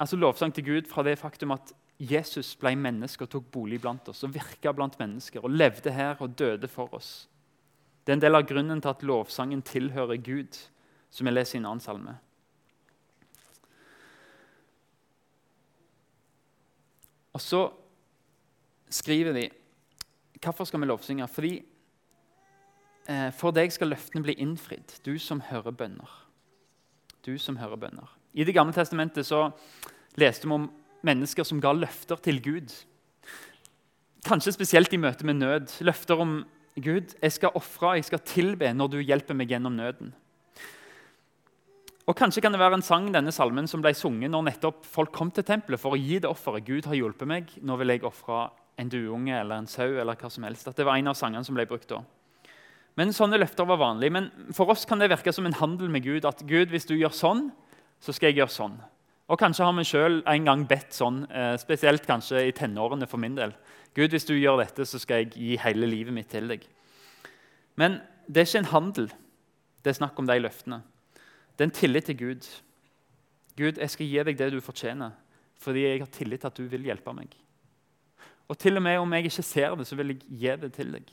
altså 0.00 0.16
lovsang 0.16 0.54
til 0.54 0.64
Gud 0.64 0.88
fra 0.88 1.04
det 1.04 1.18
faktum 1.18 1.52
at 1.52 1.74
Jesus 1.98 2.52
ble 2.60 2.74
menneske 2.76 3.24
og 3.24 3.30
tok 3.32 3.46
bolig 3.52 3.78
blant 3.80 4.08
oss 4.12 4.24
og 4.26 4.34
virka 4.34 4.72
blant 4.76 4.98
mennesker 5.00 5.44
og 5.44 5.54
levde 5.54 5.92
her 5.92 6.20
og 6.20 6.34
døde 6.36 6.68
for 6.68 6.92
oss. 6.96 7.28
Det 8.04 8.12
er 8.12 8.18
en 8.18 8.22
del 8.22 8.38
av 8.38 8.44
grunnen 8.46 8.82
til 8.82 8.92
at 8.92 9.02
lovsangen 9.02 9.62
tilhører 9.66 10.20
Gud, 10.22 10.58
som 11.10 11.26
jeg 11.26 11.34
leser 11.34 11.56
i 11.56 11.62
en 11.62 11.70
annen 11.72 11.82
salme. 11.82 12.18
Og 17.36 17.42
så 17.42 17.66
skriver 18.90 19.32
de 19.36 19.48
Hvorfor 20.36 20.68
skal 20.68 20.80
vi 20.80 20.86
lovsynge? 20.86 21.26
Fordi 21.28 21.54
eh, 23.08 23.30
for 23.34 23.50
deg 23.56 23.72
skal 23.74 23.90
løftene 23.90 24.22
bli 24.22 24.36
innfridd, 24.38 25.00
du 25.02 25.16
som 25.18 25.40
hører 25.48 25.74
bønner. 25.74 26.12
Du 27.26 27.34
som 27.42 27.56
hører 27.58 27.80
bønner. 27.80 28.12
I 28.36 28.44
Det 28.44 28.54
gamle 28.54 28.76
testamentet 28.76 29.26
så 29.26 29.48
leste 30.14 30.46
vi 30.46 30.54
om 30.54 30.68
mennesker 31.06 31.46
som 31.46 31.62
ga 31.62 31.72
løfter 31.76 32.20
til 32.22 32.42
Gud. 32.44 32.74
Kanskje 34.26 34.56
spesielt 34.56 34.92
i 34.92 35.00
møte 35.00 35.26
med 35.26 35.38
nød. 35.38 35.72
Løfter 35.86 36.20
om 36.22 36.38
Gud, 36.76 37.14
jeg 37.22 37.32
skal 37.32 37.54
ofre, 37.56 37.94
jeg 37.96 38.08
skal 38.10 38.24
tilbe 38.26 38.72
når 38.74 38.92
du 38.92 38.98
hjelper 39.00 39.38
meg 39.38 39.52
gjennom 39.54 39.76
nøden. 39.78 40.12
Og 42.06 42.14
Kanskje 42.14 42.42
kan 42.44 42.54
det 42.54 42.60
være 42.60 42.78
en 42.78 42.84
sang 42.86 43.08
denne 43.14 43.32
salmen 43.34 43.66
som 43.66 43.82
ble 43.82 43.90
sunget 43.96 44.30
når 44.30 44.44
nettopp 44.50 44.84
folk 44.86 45.10
kom 45.14 45.32
til 45.34 45.46
tempelet 45.46 45.80
for 45.82 45.96
å 45.96 45.98
gi 45.98 46.20
det 46.22 46.30
offeret. 46.30 46.66
Gud 46.66 46.86
har 46.86 46.94
hjulpet 46.94 47.30
meg, 47.30 47.50
nå 47.66 47.78
vil 47.80 47.94
jeg 47.94 48.04
ofre 48.06 48.44
en 48.78 48.90
duunge 48.92 49.34
eller 49.34 49.62
en 49.62 49.66
sau. 49.66 49.88
eller 49.96 50.14
hva 50.14 50.30
som 50.30 50.44
helst. 50.46 50.68
At 50.68 50.76
det 50.76 50.86
var 50.86 51.00
en 51.00 51.10
av 51.10 51.18
sangene 51.18 51.44
som 51.44 51.56
ble 51.56 51.66
brukt 51.66 51.88
da. 51.90 52.02
Men 52.96 53.12
Sånne 53.12 53.40
løfter 53.40 53.66
var 53.66 53.80
vanlige. 53.80 54.12
Men 54.12 54.30
for 54.54 54.70
oss 54.70 54.86
kan 54.88 55.00
det 55.02 55.10
virke 55.10 55.32
som 55.34 55.46
en 55.46 55.58
handel 55.58 55.88
med 55.88 56.04
Gud. 56.04 56.24
At 56.24 56.44
Gud, 56.46 56.70
hvis 56.70 56.86
du 56.86 56.94
gjør 56.94 57.12
sånn, 57.12 57.50
så 58.00 58.12
skal 58.14 58.30
jeg 58.30 58.40
gjøre 58.42 58.54
sånn. 58.54 58.76
Og 59.26 59.38
Kanskje 59.38 59.64
har 59.66 59.74
vi 59.74 59.84
sjøl 59.86 60.20
en 60.30 60.44
gang 60.46 60.62
bedt 60.70 60.94
sånn, 60.94 61.24
eh, 61.30 61.56
spesielt 61.58 62.06
kanskje 62.06 62.46
i 62.46 62.52
tenårene 62.52 63.08
for 63.10 63.18
min 63.18 63.34
del. 63.34 63.54
Gud, 63.94 64.10
hvis 64.10 64.26
du 64.26 64.34
gjør 64.34 64.60
dette, 64.62 64.86
så 64.86 65.00
skal 65.00 65.24
jeg 65.24 65.32
gi 65.32 65.56
hele 65.56 65.86
livet 65.86 66.14
mitt 66.14 66.28
til 66.30 66.46
deg. 66.46 66.62
Men 67.76 68.00
det 68.28 68.42
er 68.42 68.46
ikke 68.46 68.58
en 68.58 68.72
handel. 68.72 69.08
Det 69.82 69.90
er 69.90 69.98
snakk 69.98 70.18
om 70.18 70.26
de 70.26 70.38
løftene. 70.38 70.82
Det 71.56 71.64
er 71.64 71.70
en 71.70 71.70
tillit 71.70 72.04
til 72.04 72.18
Gud. 72.18 72.46
Gud, 73.56 73.78
jeg 73.78 73.90
skal 73.90 74.06
gi 74.06 74.22
deg 74.22 74.36
det 74.36 74.52
du 74.52 74.60
fortjener, 74.60 75.12
fordi 75.58 75.82
jeg 75.86 75.98
har 76.00 76.12
tillit 76.12 76.40
til 76.40 76.46
at 76.46 76.56
du 76.56 76.66
vil 76.68 76.84
hjelpe 76.84 77.14
meg. 77.16 77.34
Og 78.48 78.58
til 78.58 78.76
og 78.76 78.82
med 78.82 78.98
om 78.98 79.12
jeg 79.12 79.24
ikke 79.24 79.42
ser 79.42 79.74
det, 79.74 79.86
så 79.86 79.96
vil 79.96 80.12
jeg 80.12 80.20
gi 80.28 80.56
det 80.60 80.72
til 80.72 80.92
deg, 80.92 81.10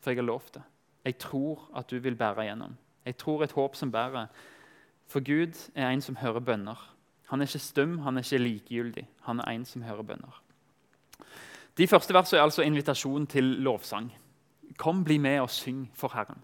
for 0.00 0.10
jeg 0.10 0.18
har 0.18 0.26
lovt 0.26 0.54
det. 0.54 0.62
Jeg 1.04 1.18
tror 1.18 1.68
at 1.76 1.90
du 1.90 1.98
vil 2.02 2.16
bære 2.16 2.42
igjennom. 2.42 2.76
Jeg 3.06 3.16
tror 3.16 3.44
et 3.44 3.52
håp 3.52 3.76
som 3.76 3.92
bærer. 3.92 4.26
For 5.06 5.20
Gud 5.20 5.54
er 5.74 5.90
en 5.90 6.02
som 6.02 6.16
hører 6.16 6.40
bønner. 6.40 6.95
Han 7.30 7.40
er 7.40 7.48
ikke 7.48 7.62
stum, 7.62 7.98
han 8.04 8.16
er 8.16 8.24
ikke 8.24 8.42
likegyldig. 8.42 9.06
Han 9.26 9.40
er 9.40 9.50
en 9.50 9.64
som 9.66 9.82
hører 9.82 10.06
bønner. 10.06 10.42
De 11.76 11.86
første 11.86 12.14
versene 12.14 12.40
er 12.40 12.46
altså 12.46 12.64
invitasjon 12.64 13.26
til 13.26 13.44
lovsang. 13.66 14.08
Kom, 14.78 15.02
bli 15.04 15.18
med 15.18 15.40
og 15.42 15.50
syng 15.50 15.86
for 15.94 16.14
Herren. 16.14 16.38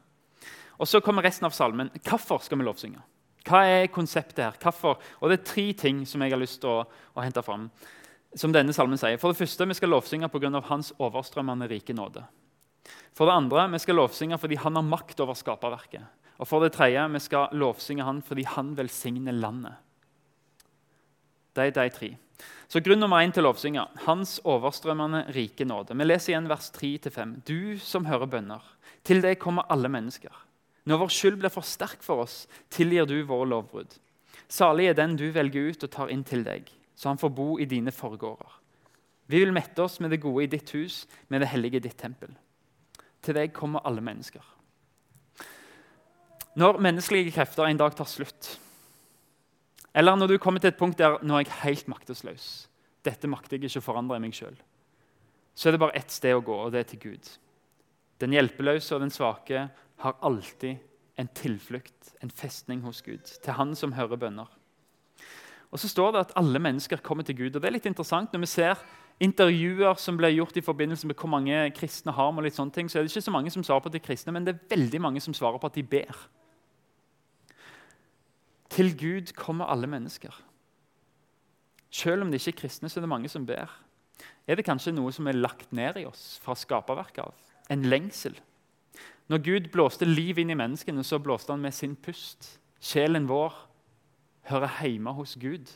Og 0.78 0.88
Så 0.88 1.00
kommer 1.00 1.22
resten 1.22 1.46
av 1.46 1.54
salmen. 1.54 1.90
Hvorfor 2.02 2.42
skal 2.42 2.58
vi 2.58 2.64
lovsynge? 2.64 3.00
Hva 3.46 3.64
er 3.66 3.86
konseptet 3.86 4.44
her? 4.44 4.58
Hvorfor? 4.60 5.00
Og 5.20 5.30
Det 5.30 5.40
er 5.40 5.44
tre 5.44 5.72
ting 5.72 6.06
som 6.06 6.22
jeg 6.22 6.30
har 6.32 6.40
lyst 6.40 6.60
til 6.60 6.70
å, 6.70 6.84
å 7.14 7.22
hente 7.22 7.42
fram. 7.42 7.70
Som 8.34 8.52
denne 8.52 8.72
salmen 8.72 8.98
sier. 8.98 9.18
For 9.18 9.32
det 9.32 9.38
første, 9.38 9.66
Vi 9.66 9.74
skal 9.74 9.88
lovsynge 9.88 10.28
pga. 10.28 10.60
Hans 10.68 10.92
overstrømmende 10.98 11.68
rike 11.68 11.92
nåde. 11.92 12.24
For 13.14 13.26
det 13.26 13.34
andre, 13.34 13.70
vi 13.70 13.78
skal 13.78 13.94
lovsynge 13.94 14.38
fordi 14.38 14.56
han 14.56 14.76
har 14.76 14.82
makt 14.82 15.20
over 15.20 15.34
skaperverket. 15.34 16.02
Og 16.38 16.48
for 16.48 16.64
det 16.64 16.72
tredje, 16.72 17.02
vi 17.12 17.20
skal 17.22 17.52
lovsynge 17.52 18.04
han 18.04 18.22
fordi 18.22 18.44
han 18.48 18.76
velsigner 18.76 19.32
landet. 19.32 19.74
Det 21.52 21.66
er 21.66 21.74
de 21.76 21.88
tre. 21.92 22.10
Så 22.68 22.80
Grunn 22.80 23.02
nummer 23.02 23.20
én 23.20 23.32
til 23.34 23.44
lovsynga 23.44 23.84
hans 24.06 24.38
overstrømmende 24.48 25.26
rike 25.36 25.66
nåde. 25.68 25.92
Vi 25.92 26.06
leser 26.06 26.32
igjen 26.32 26.48
vers 26.48 26.70
3-5. 26.72 27.34
Du 27.44 27.78
som 27.78 28.08
hører 28.08 28.30
bønner, 28.32 28.62
til 29.04 29.20
deg 29.20 29.36
kommer 29.42 29.68
alle 29.68 29.90
mennesker. 29.92 30.32
Når 30.88 31.02
vår 31.04 31.12
skyld 31.14 31.36
blir 31.42 31.52
for 31.52 31.66
sterk 31.66 32.00
for 32.02 32.24
oss, 32.24 32.46
tilgir 32.72 33.06
du 33.06 33.18
våre 33.28 33.50
lovbrudd. 33.50 33.92
Salig 34.48 34.88
er 34.88 34.96
den 34.96 35.18
du 35.20 35.28
velger 35.34 35.70
ut 35.70 35.84
og 35.84 35.92
tar 35.92 36.10
inn 36.10 36.24
til 36.26 36.42
deg, 36.46 36.66
så 36.96 37.12
han 37.12 37.20
får 37.20 37.34
bo 37.36 37.54
i 37.60 37.68
dine 37.68 37.92
forgårder. 37.94 38.58
Vi 39.30 39.44
vil 39.44 39.54
mette 39.54 39.84
oss 39.84 40.00
med 40.00 40.10
det 40.10 40.22
gode 40.24 40.44
i 40.44 40.50
ditt 40.50 40.72
hus, 40.74 41.04
med 41.28 41.44
det 41.44 41.52
hellige 41.52 41.78
i 41.78 41.84
ditt 41.86 42.00
tempel. 42.00 42.32
Til 43.22 43.36
deg 43.38 43.54
kommer 43.54 43.84
alle 43.86 44.02
mennesker. 44.04 44.42
Når 46.58 46.82
menneskelige 46.84 47.32
krefter 47.32 47.68
en 47.68 47.80
dag 47.80 47.94
tar 47.96 48.08
slutt, 48.10 48.56
eller 49.94 50.16
når 50.16 50.32
du 50.32 50.38
kommer 50.40 50.62
til 50.62 50.72
et 50.72 50.78
punkt 50.78 50.98
der 50.98 51.18
nå 51.22 51.36
er 51.36 51.44
jeg 51.44 51.58
helt 51.62 51.88
maktesløs, 51.92 52.68
dette 53.04 53.28
makter 53.28 53.58
jeg 53.58 53.68
ikke 53.68 53.82
å 53.82 53.88
forandre 53.90 54.16
i 54.16 54.24
meg 54.24 54.36
sjøl, 54.36 54.56
så 55.54 55.68
er 55.68 55.74
det 55.74 55.82
bare 55.82 55.98
ett 55.98 56.12
sted 56.12 56.34
å 56.36 56.44
gå, 56.44 56.54
og 56.56 56.72
det 56.72 56.80
er 56.80 56.88
til 56.92 57.02
Gud. 57.02 57.28
Den 58.22 58.32
hjelpeløse 58.32 58.94
og 58.96 59.02
den 59.02 59.12
svake 59.12 59.66
har 60.02 60.18
alltid 60.24 60.80
en 61.20 61.28
tilflukt, 61.36 62.14
en 62.22 62.32
festning 62.32 62.80
hos 62.86 63.02
Gud, 63.04 63.26
til 63.42 63.58
Han 63.58 63.76
som 63.76 63.92
hører 63.92 64.16
bønner. 64.16 64.48
Og 65.72 65.80
så 65.80 65.88
står 65.88 66.12
det 66.12 66.24
at 66.26 66.34
alle 66.36 66.60
mennesker 66.60 67.00
kommer 67.04 67.24
til 67.24 67.36
Gud. 67.36 67.56
og 67.56 67.62
det 67.62 67.68
er 67.68 67.72
litt 67.78 67.86
interessant 67.88 68.32
Når 68.32 68.40
vi 68.40 68.46
ser 68.46 68.78
intervjuer 69.20 69.94
som 70.00 70.16
ble 70.16 70.32
gjort 70.34 70.56
i 70.56 70.64
forbindelse 70.64 71.06
med 71.06 71.16
hvor 71.16 71.28
mange 71.28 71.70
kristne 71.76 72.12
har, 72.12 72.32
med 72.32 72.44
litt 72.44 72.56
sånne 72.56 72.72
ting, 72.72 72.88
så 72.88 72.98
er 72.98 73.04
det 73.04 73.12
ikke 73.12 73.28
så 73.28 73.34
mange 73.34 73.50
som 73.50 73.64
svarer 73.64 73.80
på 73.80 73.88
at 73.88 73.96
de 73.96 74.00
er 74.00 74.06
kristne, 74.06 74.32
men 74.32 74.44
det 74.44 74.54
er 74.54 74.76
veldig 74.76 75.00
mange 75.00 75.20
som 75.20 75.34
svarer 75.34 75.60
på 75.62 75.68
at 75.70 75.76
de 75.78 75.82
ber. 75.82 76.16
Til 78.72 78.94
Gud 78.96 79.34
kommer 79.36 79.68
alle 79.68 79.86
mennesker. 79.86 80.32
Selv 81.92 82.24
om 82.24 82.30
det 82.32 82.40
ikke 82.40 82.56
er 82.56 82.60
kristne, 82.62 82.88
så 82.88 83.00
er 83.00 83.04
det 83.04 83.12
mange 83.12 83.28
som 83.28 83.44
ber. 83.46 83.68
Er 84.48 84.56
det 84.56 84.64
kanskje 84.64 84.94
noe 84.96 85.12
som 85.12 85.28
er 85.28 85.36
lagt 85.36 85.74
ned 85.76 85.98
i 86.00 86.06
oss 86.08 86.38
fra 86.42 86.56
skaperverket 86.56 87.26
av? 87.26 87.34
En 87.70 87.84
lengsel. 87.84 88.38
Når 89.28 89.44
Gud 89.44 89.68
blåste 89.74 90.08
liv 90.08 90.40
inn 90.40 90.50
i 90.50 90.56
menneskene, 90.58 91.04
så 91.04 91.20
blåste 91.20 91.52
han 91.52 91.60
med 91.60 91.74
sin 91.76 91.94
pust. 91.96 92.56
Sjelen 92.80 93.28
vår 93.28 93.54
hører 94.48 94.80
hjemme 94.82 95.12
hos 95.20 95.36
Gud. 95.40 95.68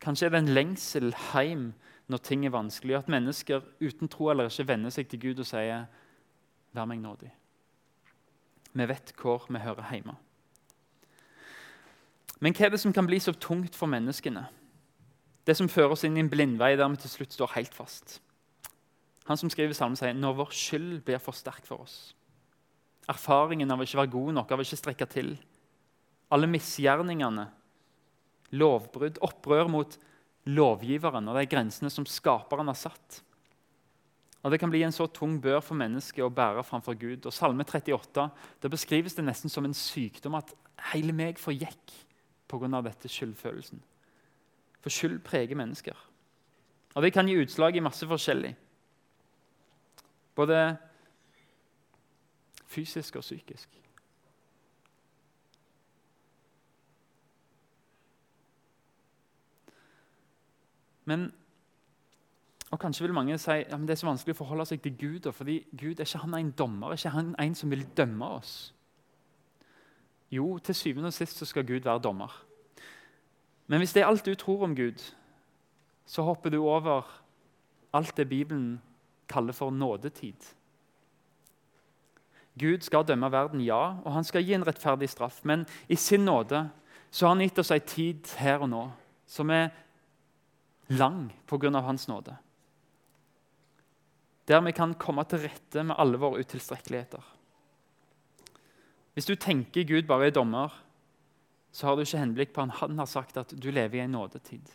Kanskje 0.00 0.26
er 0.26 0.34
det 0.34 0.42
en 0.44 0.54
lengsel 0.56 1.12
hjem 1.32 1.70
når 2.08 2.22
ting 2.22 2.44
er 2.46 2.54
vanskelig, 2.54 2.96
at 2.96 3.08
mennesker 3.10 3.64
uten 3.82 4.08
tro 4.08 4.30
eller 4.30 4.48
ikke 4.48 4.68
vender 4.68 4.92
seg 4.94 5.08
til 5.10 5.20
Gud 5.20 5.40
og 5.42 5.46
sier 5.46 5.86
'Vær 6.72 6.84
meg 6.84 6.98
nådig'. 7.00 7.32
Vi 8.72 8.88
vet 8.88 9.12
hvor 9.16 9.46
vi 9.48 9.58
hører 9.58 9.92
hjemme. 9.92 10.16
Men 12.40 12.52
hva 12.56 12.66
er 12.66 12.74
det 12.74 12.82
som 12.82 12.92
kan 12.92 13.06
bli 13.08 13.18
så 13.22 13.32
tungt 13.32 13.76
for 13.76 13.88
menneskene? 13.90 14.44
Det 15.46 15.54
som 15.56 15.70
fører 15.70 15.94
oss 15.94 16.04
inn 16.04 16.16
i 16.18 16.22
en 16.24 16.30
blindvei 16.30 16.74
der 16.76 16.90
vi 16.90 17.00
til 17.00 17.12
slutt 17.12 17.36
står 17.36 17.54
helt 17.54 17.74
fast. 17.74 18.18
Han 19.26 19.38
som 19.40 19.50
skriver 19.50 19.74
salmen, 19.74 19.98
sier 19.98 20.14
når 20.14 20.38
vår 20.40 20.54
skyld 20.54 21.00
blir 21.06 21.22
for 21.22 21.34
sterk 21.34 21.66
for 21.66 21.82
oss. 21.86 22.14
Erfaringen 23.10 23.70
av 23.70 23.80
å 23.80 23.86
ikke 23.86 24.00
være 24.00 24.12
god 24.12 24.34
nok, 24.40 24.52
av 24.52 24.60
å 24.60 24.66
ikke 24.66 24.78
strekke 24.78 25.08
til. 25.10 25.32
Alle 26.34 26.50
misgjerningene, 26.50 27.46
lovbrudd, 28.58 29.20
opprør 29.26 29.70
mot 29.70 29.96
lovgiveren 30.46 31.30
og 31.30 31.38
de 31.38 31.46
grensene 31.50 31.90
som 31.90 32.06
skaperen 32.06 32.70
har 32.70 32.78
satt. 32.78 33.22
Og 34.46 34.52
Det 34.52 34.60
kan 34.62 34.70
bli 34.70 34.84
en 34.86 34.94
så 34.94 35.08
tung 35.10 35.40
bør 35.42 35.58
for 35.64 35.78
mennesket 35.78 36.22
å 36.22 36.30
bære 36.30 36.62
framfor 36.62 36.94
Gud. 36.94 37.26
Og 37.26 37.34
Salme 37.34 37.64
38 37.66 38.28
det 38.62 38.70
beskrives 38.70 39.16
det 39.18 39.24
nesten 39.26 39.50
som 39.50 39.66
en 39.66 39.74
sykdom 39.74 40.36
at 40.38 40.52
hele 40.92 41.14
meg 41.16 41.40
forgikk 41.42 41.94
pga. 42.48 42.80
dette 42.82 43.08
skyldfølelsen. 43.08 43.82
For 44.80 44.90
skyld 44.90 45.18
preger 45.24 45.56
mennesker. 45.56 45.96
Og 46.94 47.02
Det 47.02 47.12
kan 47.12 47.28
gi 47.28 47.36
utslag 47.42 47.76
i 47.76 47.80
masse 47.80 48.06
forskjellig. 48.06 48.56
Både 50.34 50.76
fysisk 52.66 53.16
og 53.16 53.22
psykisk. 53.22 53.68
Men, 61.04 61.32
og 62.70 62.78
Kanskje 62.80 63.04
vil 63.04 63.14
mange 63.14 63.38
si 63.38 63.50
ja, 63.50 63.76
men 63.76 63.86
det 63.86 63.94
er 63.94 64.00
så 64.00 64.08
vanskelig 64.08 64.34
å 64.34 64.38
forholde 64.40 64.66
seg 64.66 64.82
til 64.82 64.96
Gud. 64.98 65.32
fordi 65.32 65.66
Gud 65.78 66.00
er 66.00 66.04
ikke 66.04 66.18
han 66.18 66.34
en 66.34 66.50
dommer, 66.50 66.88
er 66.88 66.92
ikke 66.92 67.14
han 67.14 67.34
en 67.38 67.54
som 67.54 67.70
vil 67.70 67.86
dømme 67.96 68.26
oss. 68.26 68.74
Jo, 70.36 70.58
til 70.58 70.74
syvende 70.74 71.12
og 71.12 71.16
sist 71.16 71.40
så 71.40 71.48
skal 71.48 71.66
Gud 71.66 71.86
være 71.86 72.02
dommer. 72.04 72.32
Men 73.66 73.82
hvis 73.82 73.94
det 73.96 74.02
er 74.02 74.10
alt 74.10 74.26
du 74.26 74.34
tror 74.34 74.64
om 74.68 74.76
Gud, 74.76 75.00
så 76.06 76.22
hopper 76.22 76.50
du 76.50 76.60
over 76.62 77.08
alt 77.94 78.16
det 78.16 78.28
Bibelen 78.28 78.82
kaller 79.28 79.52
for 79.52 79.70
nådetid. 79.70 80.52
Gud 82.58 82.80
skal 82.80 83.04
dømme 83.04 83.32
verden, 83.32 83.60
ja, 83.60 83.98
og 84.04 84.12
han 84.12 84.24
skal 84.24 84.44
gi 84.44 84.54
en 84.56 84.66
rettferdig 84.66 85.08
straff. 85.12 85.42
Men 85.44 85.66
i 85.88 85.96
sin 85.96 86.24
nåde 86.24 86.68
så 87.10 87.26
har 87.26 87.34
han 87.34 87.44
gitt 87.44 87.58
oss 87.58 87.72
en 87.74 87.80
tid 87.84 88.36
her 88.40 88.64
og 88.64 88.70
nå 88.72 88.84
som 89.26 89.50
er 89.50 89.74
lang 90.88 91.32
pga. 91.46 91.80
hans 91.80 92.08
nåde. 92.08 92.36
Der 94.48 94.60
vi 94.60 94.72
kan 94.72 94.94
komme 94.94 95.24
til 95.24 95.38
rette 95.38 95.82
med 95.82 95.96
alle 95.98 96.18
våre 96.18 96.40
utilstrekkeligheter. 96.40 97.35
Hvis 99.16 99.24
du 99.24 99.32
tenker 99.34 99.86
Gud 99.88 100.04
bare 100.04 100.28
er 100.28 100.34
dommer, 100.36 100.74
så 101.72 101.86
har 101.86 101.96
du 101.96 102.02
ikke 102.04 102.20
henblikk 102.20 102.52
på 102.52 102.60
han. 102.60 102.70
han 102.70 102.98
har 103.00 103.08
sagt 103.08 103.36
at 103.40 103.54
du 103.56 103.70
lever 103.70 103.96
i 103.96 104.04
en 104.04 104.12
nådetid. 104.12 104.68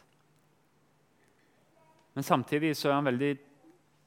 Men 2.14 2.26
samtidig 2.26 2.74
så 2.78 2.90
er 2.90 3.06
veldig, 3.06 3.38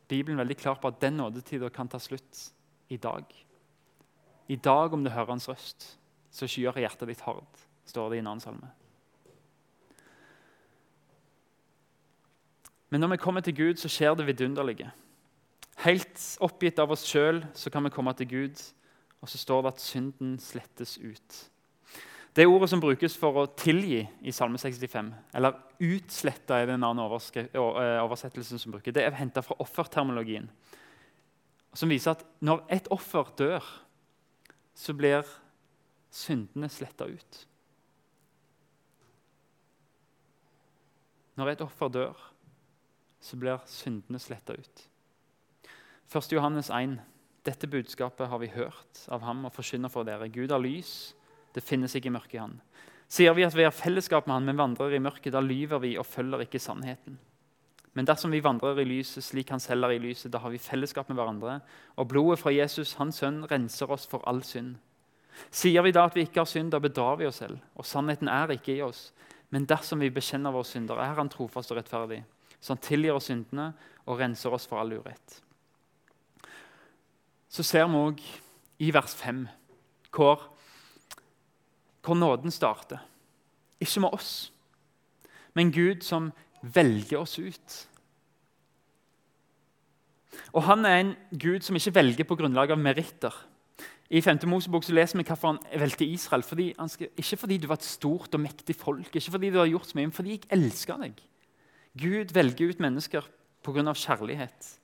Bibelen 0.08 0.38
veldig 0.38 0.56
klar 0.56 0.74
på 0.74 0.90
at 0.90 1.00
den 1.00 1.16
nådetida 1.16 1.70
kan 1.70 1.88
ta 1.88 1.98
slutt 1.98 2.50
i 2.88 2.96
dag. 2.96 3.24
I 4.48 4.56
dag, 4.56 4.92
om 4.92 5.04
du 5.04 5.10
hører 5.10 5.32
hans 5.32 5.48
røst, 5.48 5.98
så 6.30 6.50
skyer 6.50 6.82
hjertet 6.82 7.08
ditt 7.08 7.22
hardt, 7.22 7.66
står 7.86 8.10
det 8.10 8.16
i 8.16 8.24
en 8.24 8.26
annen 8.26 8.42
salme. 8.42 8.70
Men 12.90 13.00
når 13.00 13.14
vi 13.14 13.22
kommer 13.22 13.40
til 13.40 13.54
Gud, 13.56 13.78
så 13.78 13.88
skjer 13.88 14.14
det 14.14 14.26
vidunderlige. 14.26 14.90
Helt 15.86 16.20
oppgitt 16.42 16.78
av 16.78 16.90
oss 16.90 17.06
sjøl 17.06 17.44
kan 17.72 17.86
vi 17.86 17.94
komme 17.94 18.12
til 18.18 18.28
Gud, 18.28 18.60
og 19.24 19.28
så 19.32 19.38
står 19.40 19.62
det 19.64 19.70
at 19.72 19.80
synden 19.80 20.34
slettes 20.42 20.98
ut. 21.00 21.36
Det 22.36 22.44
ordet 22.46 22.66
som 22.68 22.80
brukes 22.82 23.14
for 23.16 23.38
å 23.40 23.46
tilgi 23.56 24.02
i 24.20 24.32
Salme 24.34 24.58
65, 24.60 25.06
eller 25.38 25.56
utslette 25.86 26.58
er 26.58 26.68
den 26.68 26.84
annen 26.84 27.00
eh, 27.06 28.02
oversettelsen 28.02 28.60
som 28.60 28.74
bruker, 28.74 28.92
det 28.92 29.06
er 29.06 29.16
henta 29.16 29.40
fra 29.40 29.56
offertermologien. 29.64 30.50
Som 31.72 31.94
viser 31.94 32.12
at 32.12 32.26
når 32.44 32.66
et 32.76 32.90
offer 32.92 33.32
dør, 33.38 33.70
så 34.76 34.92
blir 34.98 35.24
syndene 36.12 36.68
sletta 36.68 37.08
ut. 37.08 37.40
Når 41.40 41.54
et 41.54 41.64
offer 41.64 41.96
dør, 41.96 42.28
så 43.24 43.40
blir 43.40 43.64
syndene 43.72 44.20
sletta 44.20 44.58
ut. 44.58 44.86
1. 46.12 46.32
Johannes 46.36 46.68
1. 46.68 46.98
Dette 47.44 47.68
budskapet 47.68 48.30
har 48.30 48.40
vi 48.40 48.48
hørt 48.54 49.04
av 49.12 49.24
ham 49.26 49.44
og 49.44 49.52
forkynner 49.52 49.92
for 49.92 50.06
dere. 50.08 50.30
Gud 50.32 50.52
har 50.54 50.62
lys 50.62 51.12
det 51.54 51.62
finnes 51.62 51.92
ikke 51.94 52.12
mørke 52.12 52.36
i 52.36 52.42
han. 52.42 52.56
Sier 53.10 53.34
vi 53.36 53.44
at 53.46 53.54
vi 53.54 53.66
har 53.66 53.74
fellesskap 53.74 54.26
med 54.26 54.34
han, 54.34 54.48
men 54.48 54.58
vandrer 54.58 54.96
i 54.96 55.02
mørket, 55.02 55.32
da 55.34 55.42
lyver 55.44 55.82
vi 55.84 55.92
og 56.00 56.06
følger 56.08 56.42
ikke 56.42 56.62
sannheten. 56.62 57.18
Men 57.94 58.08
dersom 58.08 58.32
vi 58.34 58.42
vandrer 58.42 58.80
i 58.82 58.86
lyset 58.88 59.22
slik 59.22 59.52
han 59.54 59.62
selv 59.62 59.86
er 59.86 59.94
i 59.94 60.00
lyset, 60.02 60.32
da 60.34 60.40
har 60.42 60.50
vi 60.50 60.58
fellesskap 60.58 61.08
med 61.08 61.20
hverandre. 61.20 61.60
Og 61.94 62.08
blodet 62.10 62.40
fra 62.40 62.50
Jesus, 62.50 62.96
hans 62.98 63.20
sønn, 63.22 63.44
renser 63.50 63.92
oss 63.94 64.08
for 64.10 64.24
all 64.26 64.42
synd. 64.42 64.74
Sier 65.54 65.82
vi 65.86 65.94
da 65.94 66.08
at 66.08 66.18
vi 66.18 66.24
ikke 66.26 66.42
har 66.42 66.50
synd, 66.50 66.72
da 66.74 66.82
bedrar 66.82 67.20
vi 67.20 67.28
oss 67.28 67.38
selv, 67.42 67.62
og 67.78 67.86
sannheten 67.86 68.30
er 68.30 68.56
ikke 68.56 68.74
i 68.74 68.82
oss. 68.82 69.12
Men 69.54 69.68
dersom 69.70 70.02
vi 70.02 70.10
bekjenner 70.10 70.54
våre 70.54 70.66
synder, 70.66 70.98
er 70.98 71.14
han 71.20 71.30
trofast 71.30 71.70
og 71.70 71.78
rettferdig, 71.78 72.24
så 72.58 72.74
han 72.74 72.82
tilgir 72.82 73.14
oss 73.14 73.30
syndene 73.30 73.70
og 74.08 74.18
renser 74.18 74.54
oss 74.54 74.66
for 74.66 74.82
all 74.82 74.96
urett. 74.96 75.38
Så 77.54 77.62
ser 77.62 77.86
vi 77.86 78.00
òg 78.00 78.22
i 78.82 78.90
vers 78.94 79.14
5 79.14 79.44
hvor 80.14 80.50
hvor 82.04 82.18
nåden 82.18 82.52
starter. 82.52 82.98
Ikke 83.80 84.00
med 84.00 84.12
oss, 84.12 84.52
men 85.54 85.72
Gud 85.72 86.02
som 86.04 86.32
velger 86.62 87.18
oss 87.18 87.38
ut. 87.38 87.88
Og 90.52 90.62
Han 90.62 90.84
er 90.84 91.00
en 91.00 91.16
Gud 91.32 91.60
som 91.60 91.76
ikke 91.76 91.94
velger 91.94 92.24
på 92.24 92.36
grunnlag 92.36 92.70
av 92.70 92.78
meritter. 92.78 93.32
I 94.10 94.20
5. 94.20 94.44
Mosebok 94.46 94.84
så 94.84 94.92
leser 94.92 95.18
vi 95.18 95.24
hvorfor 95.24 95.54
han 95.54 95.80
valgte 95.80 96.04
Israel. 96.04 96.42
Fordi 96.42 96.74
skal, 96.88 97.08
ikke 97.16 97.36
fordi 97.36 97.58
du 97.58 97.66
var 97.66 97.80
et 97.80 97.88
stort 97.88 98.34
og 98.34 98.40
mektig 98.40 98.76
folk, 98.76 99.16
ikke 99.16 99.30
fordi 99.30 99.50
du 99.50 99.58
har 99.58 99.70
gjort 99.70 99.88
så 99.88 99.98
mye, 99.98 100.06
men 100.06 100.12
fordi 100.12 100.36
jeg 100.36 100.50
elsker 100.50 101.00
deg. 101.00 101.22
Gud 101.98 102.34
velger 102.34 102.68
ut 102.68 102.80
mennesker 102.80 103.28
pga. 103.64 103.94
kjærlighet. 103.94 104.78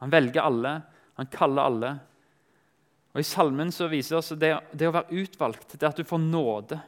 Han 0.00 0.12
velger 0.12 0.42
alle, 0.42 0.82
han 1.16 1.30
kaller 1.32 1.68
alle. 1.68 1.92
Og 3.14 3.22
I 3.22 3.26
salmen 3.26 3.72
så 3.72 3.88
viser 3.88 4.16
det 4.16 4.18
oss 4.20 4.34
det, 4.36 4.52
det 4.76 4.88
å 4.88 4.94
være 4.94 5.22
utvalgt, 5.22 5.78
det 5.80 5.88
at 5.88 5.96
du 5.96 6.04
får 6.04 6.20
nåde. 6.20 6.78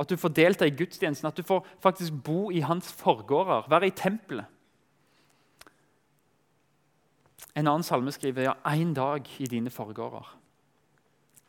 At 0.00 0.10
du 0.10 0.16
får 0.18 0.32
delta 0.34 0.66
i 0.66 0.74
gudstjenesten, 0.74 1.28
at 1.28 1.36
du 1.38 1.44
får 1.46 1.62
faktisk 1.84 2.16
bo 2.24 2.48
i 2.50 2.64
hans 2.64 2.88
forgårder, 2.98 3.68
være 3.70 3.90
i 3.90 3.94
tempelet. 3.94 4.48
En 7.54 7.68
annen 7.68 7.86
salme 7.86 8.10
skriver 8.10 8.48
ja, 8.48 8.56
én 8.72 8.96
dag 8.96 9.28
i 9.38 9.46
dine 9.46 9.70
forgårder 9.70 10.32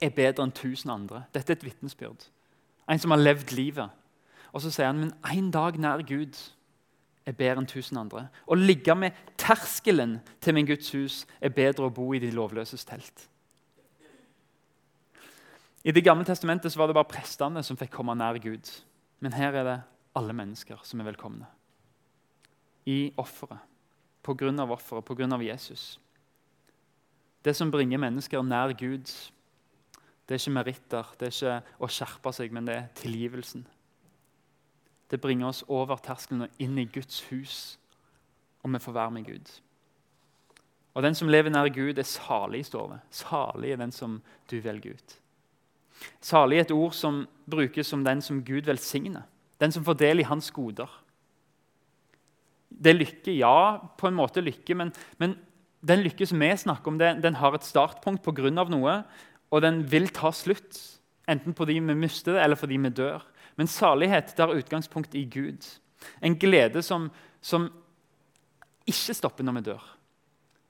er 0.03 0.11
bedre 0.13 0.45
enn 0.45 0.53
tusen 0.53 0.91
andre. 0.93 1.23
Dette 1.33 1.53
er 1.53 1.59
et 1.59 1.65
vitnesbyrd. 1.65 2.27
En 2.91 3.01
som 3.01 3.13
har 3.15 3.21
levd 3.21 3.55
livet. 3.55 3.89
Og 4.53 4.61
så 4.61 4.71
sier 4.71 4.91
han 4.91 5.01
men 5.01 5.15
én 5.31 5.49
dag 5.53 5.79
nær 5.81 6.03
Gud 6.05 6.37
er 7.25 7.33
bedre 7.33 7.63
enn 7.63 7.69
tusen 7.69 7.97
andre. 7.97 8.27
Å 8.45 8.57
ligge 8.59 8.93
med 8.99 9.15
terskelen 9.45 10.19
til 10.41 10.55
min 10.57 10.65
Guds 10.65 10.89
hus 10.95 11.23
er 11.41 11.53
bedre 11.53 11.85
å 11.85 11.93
bo 11.93 12.11
i 12.15 12.21
de 12.21 12.31
lovløses 12.33 12.85
telt. 12.87 13.27
I 15.85 15.93
Det 15.93 16.03
gamle 16.03 16.25
testamentet 16.25 16.73
var 16.77 16.87
det 16.87 16.97
bare 16.97 17.11
prestene 17.11 17.61
som 17.63 17.77
fikk 17.77 17.91
komme 17.93 18.15
nær 18.17 18.39
Gud. 18.41 18.71
Men 19.21 19.33
her 19.37 19.53
er 19.53 19.63
det 19.63 19.81
alle 20.17 20.33
mennesker 20.33 20.81
som 20.83 20.99
er 20.99 21.11
velkomne. 21.11 21.45
I 22.85 23.13
offeret. 23.17 23.61
Av 24.25 24.71
offeret, 24.71 25.33
av 25.33 25.43
Jesus. 25.43 25.99
Det 27.43 27.53
som 27.55 27.69
bringer 27.69 28.01
mennesker 28.01 28.41
nær 28.41 28.73
Gud, 28.73 29.05
det 30.25 30.33
er 30.33 30.39
ikke 30.41 30.51
meritter, 30.57 31.05
det 31.19 31.27
er 31.27 31.35
ikke 31.35 31.83
å 31.85 31.87
skjerpe 31.87 32.33
seg, 32.33 32.51
men 32.51 32.65
det 32.65 32.75
er 32.75 32.87
tilgivelsen. 32.97 33.67
Det 35.11 35.21
bringer 35.21 35.51
oss 35.51 35.63
over 35.67 36.01
terskelen 36.01 36.47
og 36.47 36.49
inn 36.57 36.79
i 36.81 36.87
Guds 36.89 37.21
hus, 37.29 37.77
og 38.65 38.73
vi 38.73 38.81
får 38.81 38.95
være 38.97 39.13
med 39.13 39.27
Gud. 39.29 39.51
Og 40.95 41.03
Den 41.03 41.15
som 41.15 41.29
lever 41.29 41.51
nær 41.51 41.69
Gud, 41.69 41.97
er 41.99 42.07
salig, 42.07 42.65
står 42.65 42.87
det. 42.93 42.99
Salig 43.13 43.71
er 43.71 43.77
den 43.77 43.91
som 43.91 44.21
du 44.51 44.57
velger 44.63 44.95
ut. 44.95 45.17
Salig 46.23 46.57
er 46.57 46.65
et 46.65 46.71
ord 46.71 46.95
som 46.95 47.27
brukes 47.51 47.87
som 47.87 48.03
den 48.03 48.21
som 48.21 48.41
Gud 48.43 48.65
velsigner. 48.65 49.27
Den 49.61 49.71
som 49.71 49.85
får 49.85 49.99
del 49.99 50.19
i 50.19 50.27
hans 50.27 50.49
goder. 50.51 50.89
Det 52.69 52.91
er 52.91 52.97
lykke, 52.97 53.35
ja, 53.37 53.77
på 53.97 54.07
en 54.07 54.17
måte 54.17 54.41
lykke, 54.43 54.75
men, 54.75 54.91
men 55.17 55.37
den 55.85 56.01
lykke 56.03 56.25
som 56.25 56.41
vi 56.41 56.49
snakker 56.57 56.91
om, 56.91 56.97
det, 56.99 57.21
den 57.23 57.37
har 57.39 57.53
et 57.55 57.63
startpunkt 57.63 58.23
pga. 58.23 58.49
noe, 58.49 59.03
og 59.51 59.61
den 59.61 59.83
vil 59.91 60.09
ta 60.09 60.31
slutt. 60.31 60.79
Enten 61.27 61.53
fordi 61.53 61.79
vi 61.79 61.93
mister 61.93 62.33
det, 62.33 62.43
eller 62.43 62.55
fordi 62.55 62.77
vi 62.77 62.89
dør. 62.89 63.21
Men 63.55 63.67
salighet 63.67 64.33
det 64.35 64.43
har 64.43 64.55
utgangspunkt 64.55 65.15
i 65.15 65.25
Gud. 65.25 65.63
En 66.21 66.35
glede 66.35 66.81
som, 66.81 67.11
som 67.41 67.69
ikke 68.89 69.15
stopper 69.17 69.45
når 69.45 69.57
vi 69.57 69.65
dør. 69.71 69.85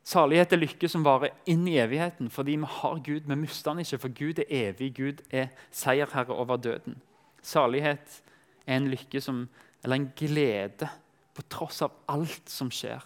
Salighet 0.06 0.54
er 0.54 0.62
lykke 0.62 0.90
som 0.92 1.04
varer 1.06 1.34
inn 1.50 1.64
i 1.66 1.80
evigheten 1.82 2.30
fordi 2.30 2.60
vi 2.62 2.70
har 2.78 3.00
Gud. 3.02 3.26
Vi 3.26 3.38
mister 3.40 3.74
han 3.74 3.82
ikke, 3.82 4.00
for 4.04 4.14
Gud 4.14 4.42
er 4.44 4.52
evig. 4.54 4.92
Gud 5.00 5.24
er 5.34 5.50
seierherre 5.74 6.36
over 6.36 6.62
døden. 6.62 7.00
Salighet 7.42 8.22
er 8.66 8.78
en 8.78 8.92
lykke 8.92 9.22
som, 9.22 9.48
eller 9.84 9.98
en 9.98 10.12
glede 10.18 10.90
på 11.36 11.46
tross 11.50 11.82
av 11.86 11.96
alt 12.12 12.50
som 12.50 12.70
skjer. 12.70 13.02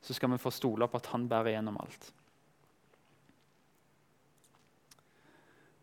Så 0.00 0.16
skal 0.16 0.32
vi 0.32 0.40
få 0.40 0.52
stole 0.54 0.88
på 0.88 1.00
at 1.00 1.10
han 1.12 1.28
bærer 1.28 1.58
gjennom 1.58 1.76
alt. 1.82 2.10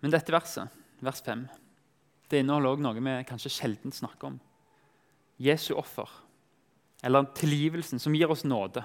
Men 0.04 0.12
dette 0.12 0.34
verset, 0.34 0.68
vers 1.00 1.22
5, 1.24 1.46
det 2.28 2.42
inneholder 2.42 2.74
også 2.74 2.84
noe 2.84 3.04
vi 3.06 3.16
kanskje 3.30 3.54
sjelden 3.54 3.94
snakker 3.94 4.34
om. 4.34 4.42
Jesu 5.44 5.72
offer, 5.78 6.10
eller 7.04 7.28
tilgivelsen, 7.36 8.00
som 8.00 8.16
gir 8.16 8.32
oss 8.32 8.46
nåde 8.48 8.84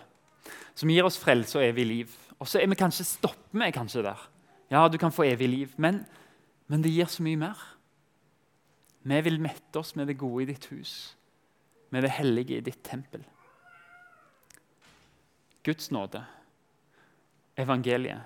som 0.78 0.90
gir 0.90 1.06
oss 1.06 1.18
frelse 1.18 1.58
og 1.58 1.66
evig 1.66 1.86
liv. 1.86 2.14
Og 2.38 2.46
så 2.46 2.60
er 2.60 2.70
stopper 3.02 3.58
vi 3.58 3.72
kanskje 3.74 4.02
der. 4.02 4.20
Ja, 4.70 4.86
du 4.88 4.98
kan 4.98 5.12
få 5.12 5.24
evig 5.24 5.48
liv, 5.48 5.74
men, 5.76 6.04
men 6.66 6.82
det 6.82 6.92
gir 6.92 7.06
så 7.06 7.22
mye 7.22 7.36
mer. 7.36 7.58
Vi 9.02 9.20
vil 9.20 9.40
mette 9.40 9.78
oss 9.78 9.96
med 9.96 10.06
det 10.06 10.18
gode 10.18 10.42
i 10.42 10.46
ditt 10.52 10.66
hus, 10.70 11.16
med 11.90 12.02
det 12.02 12.10
hellige 12.10 12.58
i 12.58 12.60
ditt 12.60 12.82
tempel. 12.84 13.24
Guds 15.64 15.90
nåde, 15.90 16.22
evangeliet, 17.56 18.20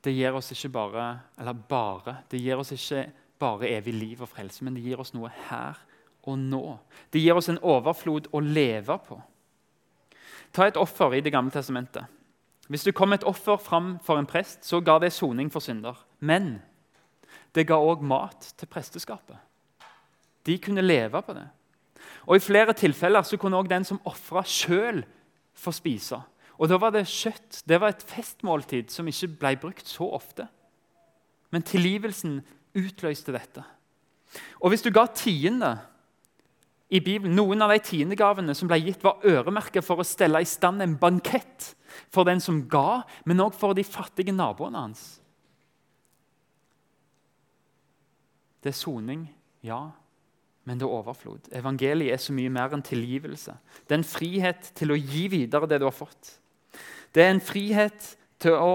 det 0.00 0.14
gir 0.14 0.32
oss 0.32 0.52
ikke 0.52 0.70
bare 0.72 1.06
eller 1.38 1.52
bare, 1.52 2.22
det 2.30 2.40
gir 2.40 2.56
oss 2.56 2.72
ikke 2.72 3.10
bare 3.38 3.68
evig 3.68 3.92
liv 3.94 4.22
og 4.22 4.30
frelse, 4.30 4.64
men 4.64 4.74
det 4.74 4.86
gir 4.86 5.00
oss 5.00 5.12
noe 5.12 5.28
her 5.50 5.76
og 6.22 6.38
nå. 6.38 6.78
Det 7.12 7.20
gir 7.20 7.36
oss 7.36 7.50
en 7.50 7.60
overflod 7.60 8.30
å 8.32 8.40
leve 8.40 8.96
på. 9.04 9.20
Ta 10.52 10.66
et 10.66 10.76
offer 10.76 11.14
i 11.14 11.20
Det 11.20 11.32
gamle 11.32 11.50
testamentet. 11.50 12.04
Hvis 12.68 12.84
du 12.86 12.92
kom 12.92 13.12
et 13.12 13.24
offer 13.24 13.56
fram 13.56 13.98
for 14.02 14.18
en 14.18 14.26
prest, 14.26 14.64
så 14.64 14.80
ga 14.80 14.98
det 14.98 15.12
soning 15.12 15.50
for 15.52 15.60
synder. 15.60 15.96
Men 16.20 16.60
det 17.54 17.66
ga 17.66 17.74
òg 17.74 18.02
mat 18.02 18.52
til 18.56 18.68
presteskapet. 18.70 19.36
De 20.46 20.58
kunne 20.58 20.84
leve 20.84 21.22
på 21.22 21.34
det. 21.34 21.48
Og 22.26 22.36
I 22.36 22.44
flere 22.44 22.72
tilfeller 22.72 23.22
så 23.22 23.36
kunne 23.36 23.58
også 23.58 23.68
den 23.68 23.84
som 23.84 24.00
ofra, 24.04 24.44
sjøl 24.46 25.02
få 25.54 25.72
spise. 25.74 26.20
Og 26.58 26.68
da 26.68 26.78
var 26.78 26.92
det 26.94 27.08
kjøtt. 27.08 27.62
Det 27.68 27.80
var 27.80 27.94
et 27.94 28.06
festmåltid 28.06 28.90
som 28.92 29.08
ikke 29.08 29.32
ble 29.40 29.54
brukt 29.60 29.88
så 29.88 30.06
ofte. 30.06 30.46
Men 31.50 31.66
tilgivelsen 31.66 32.40
utløste 32.76 33.34
dette. 33.34 33.64
Og 34.60 34.70
hvis 34.70 34.84
du 34.84 34.92
ga 34.94 35.06
tiende 35.10 35.74
i 36.90 36.98
Bibelen, 36.98 37.36
Noen 37.38 37.62
av 37.62 37.70
de 37.70 37.78
tiendegavene 37.86 38.54
som 38.58 38.68
ble 38.70 38.80
gitt, 38.82 39.02
var 39.04 39.22
øremerket 39.26 39.86
for 39.86 40.02
å 40.02 40.06
stelle 40.06 40.42
i 40.42 40.48
stand 40.48 40.82
en 40.82 40.96
bankett 40.98 41.72
for 42.10 42.26
den 42.26 42.42
som 42.42 42.64
ga, 42.70 43.02
men 43.24 43.42
òg 43.42 43.54
for 43.54 43.76
de 43.78 43.84
fattige 43.86 44.34
naboene 44.34 44.82
hans. 44.88 45.04
Det 48.60 48.72
er 48.72 48.76
soning, 48.76 49.24
ja, 49.64 49.86
men 50.68 50.78
det 50.80 50.84
er 50.84 50.98
overflod. 50.98 51.48
Evangeliet 51.56 52.14
er 52.14 52.20
så 52.20 52.34
mye 52.36 52.52
mer 52.52 52.74
enn 52.76 52.84
tilgivelse. 52.84 53.54
Det 53.86 53.94
er 53.94 54.02
en 54.02 54.06
frihet 54.06 54.72
til 54.76 54.92
å 54.92 54.98
gi 54.98 55.28
videre 55.32 55.70
det 55.70 55.80
du 55.80 55.86
har 55.88 55.96
fått. 55.96 56.36
Det 57.14 57.24
er 57.24 57.32
en 57.32 57.42
frihet 57.42 58.14
til 58.42 58.58
å 58.58 58.72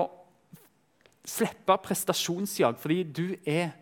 slippe 1.25 1.77
prestasjonsjag 1.83 2.79
fordi 2.81 3.03
du 3.03 3.25
er 3.45 3.75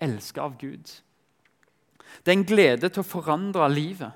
elska 0.00 0.44
av 0.46 0.56
Gud. 0.60 0.92
Det 2.22 2.32
er 2.32 2.38
en 2.38 2.48
glede 2.48 2.88
til 2.88 3.02
å 3.02 3.06
forandre 3.06 3.68
livet. 3.72 4.12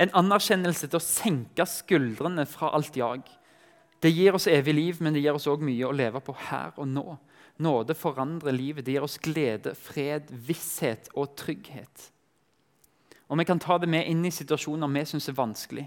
En 0.00 0.12
anerkjennelse 0.16 0.88
til 0.88 1.00
å 1.00 1.04
senke 1.04 1.66
skuldrene 1.68 2.46
fra 2.48 2.70
alt 2.76 2.96
jag. 2.96 3.26
Det 4.00 4.12
gir 4.12 4.36
oss 4.36 4.48
evig 4.48 4.74
liv, 4.74 5.00
men 5.02 5.12
det 5.14 5.24
gir 5.24 5.36
oss 5.36 5.48
òg 5.50 5.64
mye 5.64 5.88
å 5.88 5.96
leve 5.96 6.22
på 6.24 6.34
her 6.48 6.72
og 6.80 6.88
nå. 6.88 7.04
Nåde 7.60 7.96
forandrer 7.98 8.56
livet. 8.56 8.86
Det 8.86 8.94
gir 8.94 9.04
oss 9.04 9.18
glede, 9.20 9.74
fred, 9.76 10.30
visshet 10.30 11.10
og 11.14 11.34
trygghet. 11.36 12.06
Og 13.28 13.38
Vi 13.38 13.44
kan 13.44 13.60
ta 13.62 13.78
det 13.78 13.88
med 13.88 14.08
inn 14.10 14.24
i 14.26 14.32
situasjoner 14.34 14.88
vi 14.90 15.04
syns 15.06 15.28
er 15.28 15.36
vanskelig, 15.38 15.86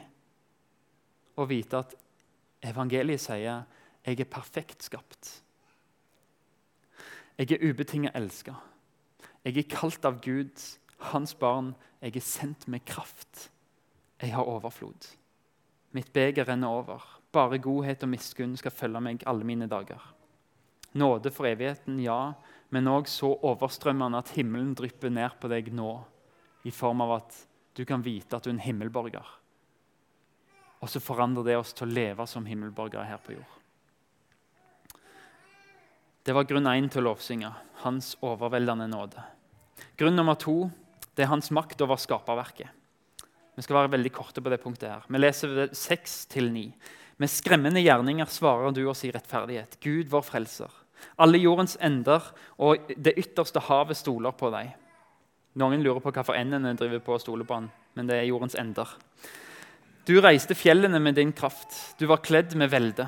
og 1.35 1.49
vite 1.49 1.81
at 1.81 1.95
evangeliet 2.63 3.19
sier 3.19 3.65
jeg 4.05 4.19
er 4.19 4.29
perfekt 4.29 4.83
skapt. 4.83 5.41
Jeg 7.37 7.51
er 7.51 7.65
ubetinget 7.65 8.15
elska. 8.15 8.53
Jeg 9.43 9.57
er 9.57 9.67
kalt 9.67 10.05
av 10.05 10.21
Gud 10.21 10.53
hans 11.11 11.33
barn, 11.39 11.73
jeg 12.01 12.15
er 12.15 12.25
sendt 12.25 12.67
med 12.67 12.85
kraft. 12.85 13.49
Jeg 14.21 14.33
har 14.35 14.47
overflod. 14.47 15.09
Mitt 15.93 16.13
beger 16.13 16.47
renner 16.47 16.71
over. 16.71 17.03
Bare 17.33 17.59
godhet 17.61 18.03
og 18.05 18.11
miskunn 18.13 18.55
skal 18.57 18.73
følge 18.73 19.01
meg 19.03 19.25
alle 19.29 19.45
mine 19.47 19.67
dager. 19.69 20.01
Nåde 20.93 21.31
for 21.33 21.49
evigheten, 21.49 21.97
ja, 22.01 22.35
men 22.69 22.89
òg 22.89 23.09
så 23.09 23.31
overstrømmende 23.45 24.19
at 24.21 24.33
himmelen 24.37 24.75
drypper 24.77 25.09
ned 25.13 25.39
på 25.41 25.49
deg 25.49 25.71
nå, 25.73 25.95
i 26.63 26.71
form 26.71 27.01
av 27.05 27.17
at 27.17 27.39
du 27.73 27.81
kan 27.89 28.03
vite 28.05 28.37
at 28.37 28.45
du 28.45 28.51
er 28.51 28.55
en 28.55 28.61
himmelborger. 28.61 29.25
Og 30.83 30.91
så 30.91 31.01
forandrer 31.01 31.47
det 31.47 31.57
oss 31.57 31.73
til 31.73 31.87
å 31.87 31.95
leve 31.95 32.27
som 32.29 32.45
himmelborgere 32.45 33.07
her 33.09 33.21
på 33.23 33.35
jord. 33.37 33.59
Det 36.23 36.35
var 36.35 36.47
grunn 36.47 36.69
én 36.69 36.85
til 36.87 37.01
å 37.03 37.09
lovsynge, 37.09 37.49
hans 37.83 38.13
overveldende 38.23 38.87
nåde. 38.87 39.23
Grunn 39.99 40.15
nummer 40.15 40.37
to 40.39 40.69
det 41.15 41.25
er 41.25 41.31
hans 41.31 41.51
makt 41.53 41.81
over 41.85 41.99
skaperverket. 42.01 42.69
Vi 43.53 43.61
skal 43.61 43.83
være 43.83 43.93
veldig 43.93 44.11
korte 44.13 44.41
på 44.41 44.49
det 44.49 44.61
punktet. 44.63 44.89
her. 44.89 45.03
Vi 45.07 45.17
leser 45.17 45.67
6-9. 45.69 46.71
Med 47.17 47.29
skremmende 47.29 47.81
gjerninger 47.83 48.25
svarer 48.25 48.73
du 48.73 48.87
oss 48.89 49.03
i 49.05 49.11
rettferdighet. 49.13 49.77
Gud, 49.79 50.09
vår 50.09 50.25
frelser. 50.25 50.71
Alle 51.21 51.37
jordens 51.37 51.77
ender 51.81 52.23
og 52.57 52.89
det 52.97 53.13
ytterste 53.19 53.59
havet 53.59 53.97
stoler 53.97 54.31
på 54.31 54.49
deg. 54.53 54.73
Noen 55.59 55.83
lurer 55.83 56.01
på 56.01 56.11
hvorfor 56.15 56.33
endene 56.33 56.73
driver 56.73 57.03
på 57.05 57.13
å 57.13 57.21
stole 57.21 57.45
på 57.45 57.59
han, 57.59 57.69
men 57.93 58.09
det 58.09 58.17
er 58.17 58.29
jordens 58.31 58.55
ender. 58.57 58.89
Du 60.07 60.17
reiste 60.19 60.57
fjellene 60.57 60.99
med 60.99 61.15
din 61.15 61.31
kraft. 61.31 61.95
Du 61.99 62.07
var 62.09 62.23
kledd 62.25 62.55
med 62.59 62.71
velde. 62.73 63.05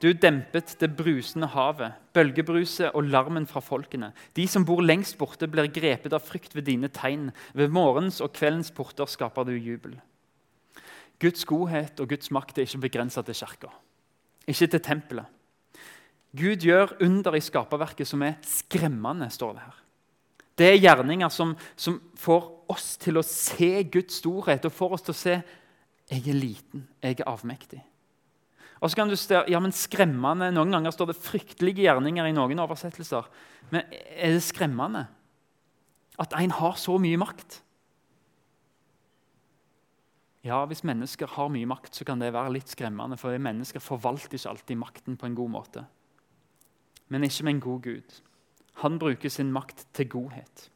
Du 0.00 0.08
dempet 0.16 0.72
det 0.80 0.94
brusende 0.96 1.50
havet, 1.52 1.92
bølgebruset 2.16 2.94
og 2.96 3.04
larmen 3.04 3.44
fra 3.46 3.60
folkene. 3.60 4.14
De 4.36 4.46
som 4.48 4.64
bor 4.64 4.80
lengst 4.80 5.18
borte, 5.20 5.48
blir 5.48 5.68
grepet 5.68 6.14
av 6.16 6.24
frykt 6.24 6.54
ved 6.56 6.64
dine 6.70 6.88
tegn. 6.88 7.28
Ved 7.52 7.68
morgens 7.68 8.22
og 8.24 8.32
kveldens 8.32 8.72
porter 8.72 9.10
skaper 9.10 9.44
du 9.44 9.52
jubel. 9.52 9.98
Guds 11.20 11.44
godhet 11.44 12.00
og 12.00 12.08
Guds 12.08 12.32
makt 12.32 12.58
er 12.58 12.64
ikke 12.64 12.86
begrensa 12.86 13.20
til 13.22 13.36
kirka, 13.36 13.68
ikke 14.48 14.70
til 14.72 14.80
tempelet. 14.80 15.28
Gud 16.32 16.64
gjør 16.64 16.94
under 17.04 17.36
i 17.36 17.42
skaperverket 17.44 18.08
som 18.08 18.22
er 18.24 18.38
skremmende, 18.46 19.28
står 19.30 19.52
det 19.52 19.66
her. 19.66 19.78
Det 20.56 20.68
er 20.68 20.80
gjerninger 20.80 21.28
som, 21.28 21.52
som 21.76 21.98
får 22.16 22.48
oss 22.72 22.94
til 23.00 23.20
å 23.20 23.26
se 23.26 23.82
Guds 23.92 24.20
storhet 24.22 24.64
og 24.64 24.72
får 24.76 24.96
oss 24.96 25.04
til 25.04 25.16
å 25.16 25.20
se 25.20 25.36
jeg 26.10 26.26
er 26.26 26.36
liten, 26.36 26.88
jeg 27.02 27.20
er 27.20 27.28
avmektig. 27.28 27.82
Og 28.80 28.90
så 28.90 28.96
kan 28.96 29.10
du 29.10 29.16
stå, 29.16 29.44
ja, 29.48 29.60
men 29.60 29.74
skremmende, 29.76 30.50
Noen 30.52 30.72
ganger 30.72 30.90
står 30.90 31.12
det 31.12 31.20
'fryktelige 31.20 31.84
gjerninger' 31.84 32.28
i 32.28 32.32
noen 32.32 32.58
oversettelser. 32.58 33.28
Men 33.70 33.82
er 33.92 34.32
det 34.32 34.42
skremmende 34.42 35.06
at 36.18 36.32
en 36.36 36.50
har 36.50 36.76
så 36.76 36.98
mye 36.98 37.16
makt? 37.16 37.62
Ja, 40.44 40.64
Hvis 40.64 40.84
mennesker 40.84 41.26
har 41.26 41.48
mye 41.48 41.66
makt, 41.66 41.94
så 41.94 42.04
kan 42.04 42.18
det 42.18 42.32
være 42.32 42.52
litt 42.52 42.68
skremmende. 42.68 43.18
For 43.18 43.36
mennesker 43.38 43.80
forvalter 43.80 44.38
ikke 44.38 44.48
alltid 44.48 44.76
makten 44.76 45.16
på 45.16 45.26
en 45.26 45.34
god 45.34 45.50
måte. 45.50 45.84
Men 47.08 47.24
ikke 47.24 47.44
med 47.44 47.54
en 47.54 47.60
god 47.60 47.82
Gud. 47.82 48.22
Han 48.80 48.98
bruker 48.98 49.28
sin 49.28 49.52
makt 49.52 49.86
til 49.92 50.08
godhet. 50.08 50.70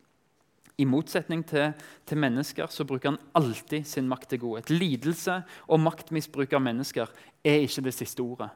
I 0.78 0.84
motsetning 0.90 1.44
til, 1.46 1.70
til, 2.06 2.18
mennesker 2.18 2.70
så 2.72 2.84
bruker 2.84 3.12
han 3.12 3.20
alltid 3.38 3.84
sin 3.86 4.08
makt 4.10 4.32
til 4.32 4.40
godhet. 4.42 4.72
Lidelse 4.74 5.42
og 5.68 5.80
maktmisbruk 5.80 6.52
av 6.56 6.64
mennesker 6.64 7.12
er 7.46 7.62
ikke 7.62 7.84
det 7.86 7.94
siste 7.94 8.24
ordet. 8.24 8.50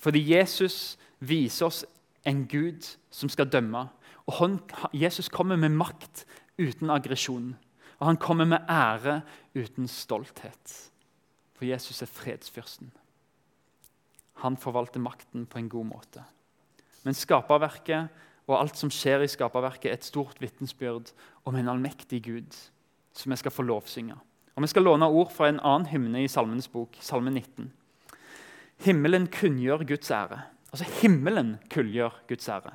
Fordi 0.00 0.22
Jesus 0.32 0.96
viser 1.20 1.68
oss 1.68 1.84
en 2.24 2.46
Gud 2.48 2.88
som 3.12 3.28
skal 3.28 3.50
dømme. 3.52 3.84
Og 4.24 4.38
han, 4.40 4.58
Jesus 4.96 5.28
kommer 5.28 5.60
med 5.60 5.76
makt 5.76 6.24
uten 6.56 6.90
aggresjon. 6.90 7.52
Og 8.00 8.06
han 8.08 8.20
kommer 8.20 8.48
med 8.48 8.64
ære 8.68 9.20
uten 9.54 9.88
stolthet. 9.88 10.76
For 11.54 11.68
Jesus 11.68 12.02
er 12.02 12.10
fredsfyrsten. 12.10 12.90
Han 14.42 14.56
forvalter 14.56 15.00
makten 15.00 15.46
på 15.46 15.60
en 15.60 15.68
god 15.68 15.86
måte. 15.92 16.24
Men 17.04 17.14
skaperverket 17.14 18.08
og 18.48 18.58
alt 18.58 18.78
som 18.78 18.92
skjer 18.92 19.24
i 19.24 19.30
skaperverket, 19.30 19.88
er 19.88 19.98
et 19.98 20.06
stort 20.06 20.40
vitnesbyrd 20.42 21.12
om 21.48 21.56
en 21.56 21.70
allmektig 21.72 22.22
Gud 22.26 22.56
som 23.14 23.32
vi 23.32 23.38
skal 23.40 23.54
få 23.54 23.64
lovsynge. 23.64 24.16
Og 24.54 24.62
Vi 24.62 24.70
skal 24.70 24.84
låne 24.86 25.06
ord 25.06 25.32
fra 25.32 25.48
en 25.48 25.60
annen 25.60 25.88
hymne 25.90 26.22
i 26.22 26.28
Salmenes 26.28 26.68
bok, 26.68 26.96
Salme 27.00 27.30
19. 27.30 27.72
Himmelen 28.84 29.26
kunngjør 29.26 29.84
Guds 29.88 30.10
ære. 30.10 30.44
Altså 30.70 30.86
himmelen 31.00 31.56
kunngjør 31.70 32.14
Guds 32.28 32.48
ære. 32.48 32.74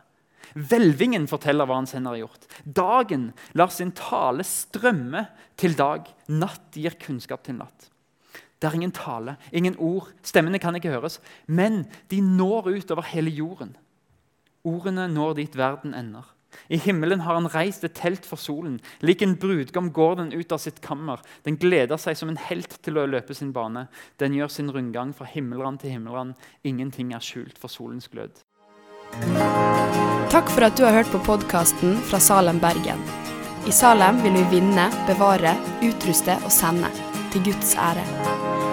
Hvelvingen 0.56 1.28
forteller 1.30 1.68
hva 1.68 1.78
hans 1.78 1.94
hender 1.94 2.16
har 2.16 2.24
gjort. 2.24 2.48
Dagen 2.66 3.30
lar 3.54 3.72
sin 3.72 3.92
tale 3.96 4.44
strømme 4.44 5.28
til 5.60 5.78
dag. 5.78 6.08
Natt 6.28 6.76
gir 6.76 6.98
kunnskap 7.00 7.44
til 7.46 7.60
natt. 7.60 7.90
Det 8.60 8.68
er 8.68 8.76
ingen 8.76 8.92
tale, 8.92 9.38
ingen 9.56 9.78
ord, 9.80 10.10
stemmene 10.26 10.60
kan 10.60 10.76
ikke 10.76 10.92
høres, 10.92 11.22
men 11.48 11.86
de 12.12 12.20
når 12.20 12.68
ut 12.74 12.92
over 12.92 13.08
hele 13.08 13.32
jorden. 13.32 13.72
Ordene 14.68 15.08
når 15.12 15.40
dit 15.40 15.56
verden 15.58 15.94
ender. 15.96 16.28
I 16.70 16.78
himmelen 16.82 17.22
har 17.26 17.38
han 17.38 17.50
reist 17.54 17.84
et 17.86 17.96
telt 17.98 18.26
for 18.26 18.42
solen. 18.42 18.80
Lik 19.06 19.22
en 19.22 19.36
brudgom 19.40 19.92
går 19.94 20.16
den 20.20 20.34
ut 20.34 20.52
av 20.52 20.62
sitt 20.62 20.82
kammer. 20.82 21.22
Den 21.46 21.60
gleder 21.62 21.98
seg 22.02 22.18
som 22.18 22.32
en 22.32 22.42
helt 22.50 22.80
til 22.86 22.98
å 22.98 23.08
løpe 23.10 23.38
sin 23.38 23.54
bane. 23.54 23.88
Den 24.22 24.36
gjør 24.38 24.52
sin 24.54 24.72
rundgang 24.74 25.14
fra 25.16 25.30
himmelrand 25.30 25.84
til 25.84 25.96
himmelrand. 25.96 26.36
Ingenting 26.64 27.14
er 27.14 27.24
skjult 27.24 27.62
for 27.62 27.72
solens 27.72 28.10
glød. 28.12 28.44
Takk 30.30 30.52
for 30.54 30.68
at 30.68 30.78
du 30.78 30.86
har 30.86 31.00
hørt 31.00 31.10
på 31.14 31.22
podkasten 31.26 31.98
fra 32.10 32.22
Salem, 32.22 32.62
Bergen. 32.62 33.02
I 33.68 33.74
Salem 33.74 34.22
vil 34.24 34.38
vi 34.38 34.60
vinne, 34.60 34.90
bevare, 35.10 35.56
utruste 35.86 36.38
og 36.44 36.54
sende. 36.54 36.94
Til 37.34 37.50
Guds 37.52 37.76
ære. 37.78 38.49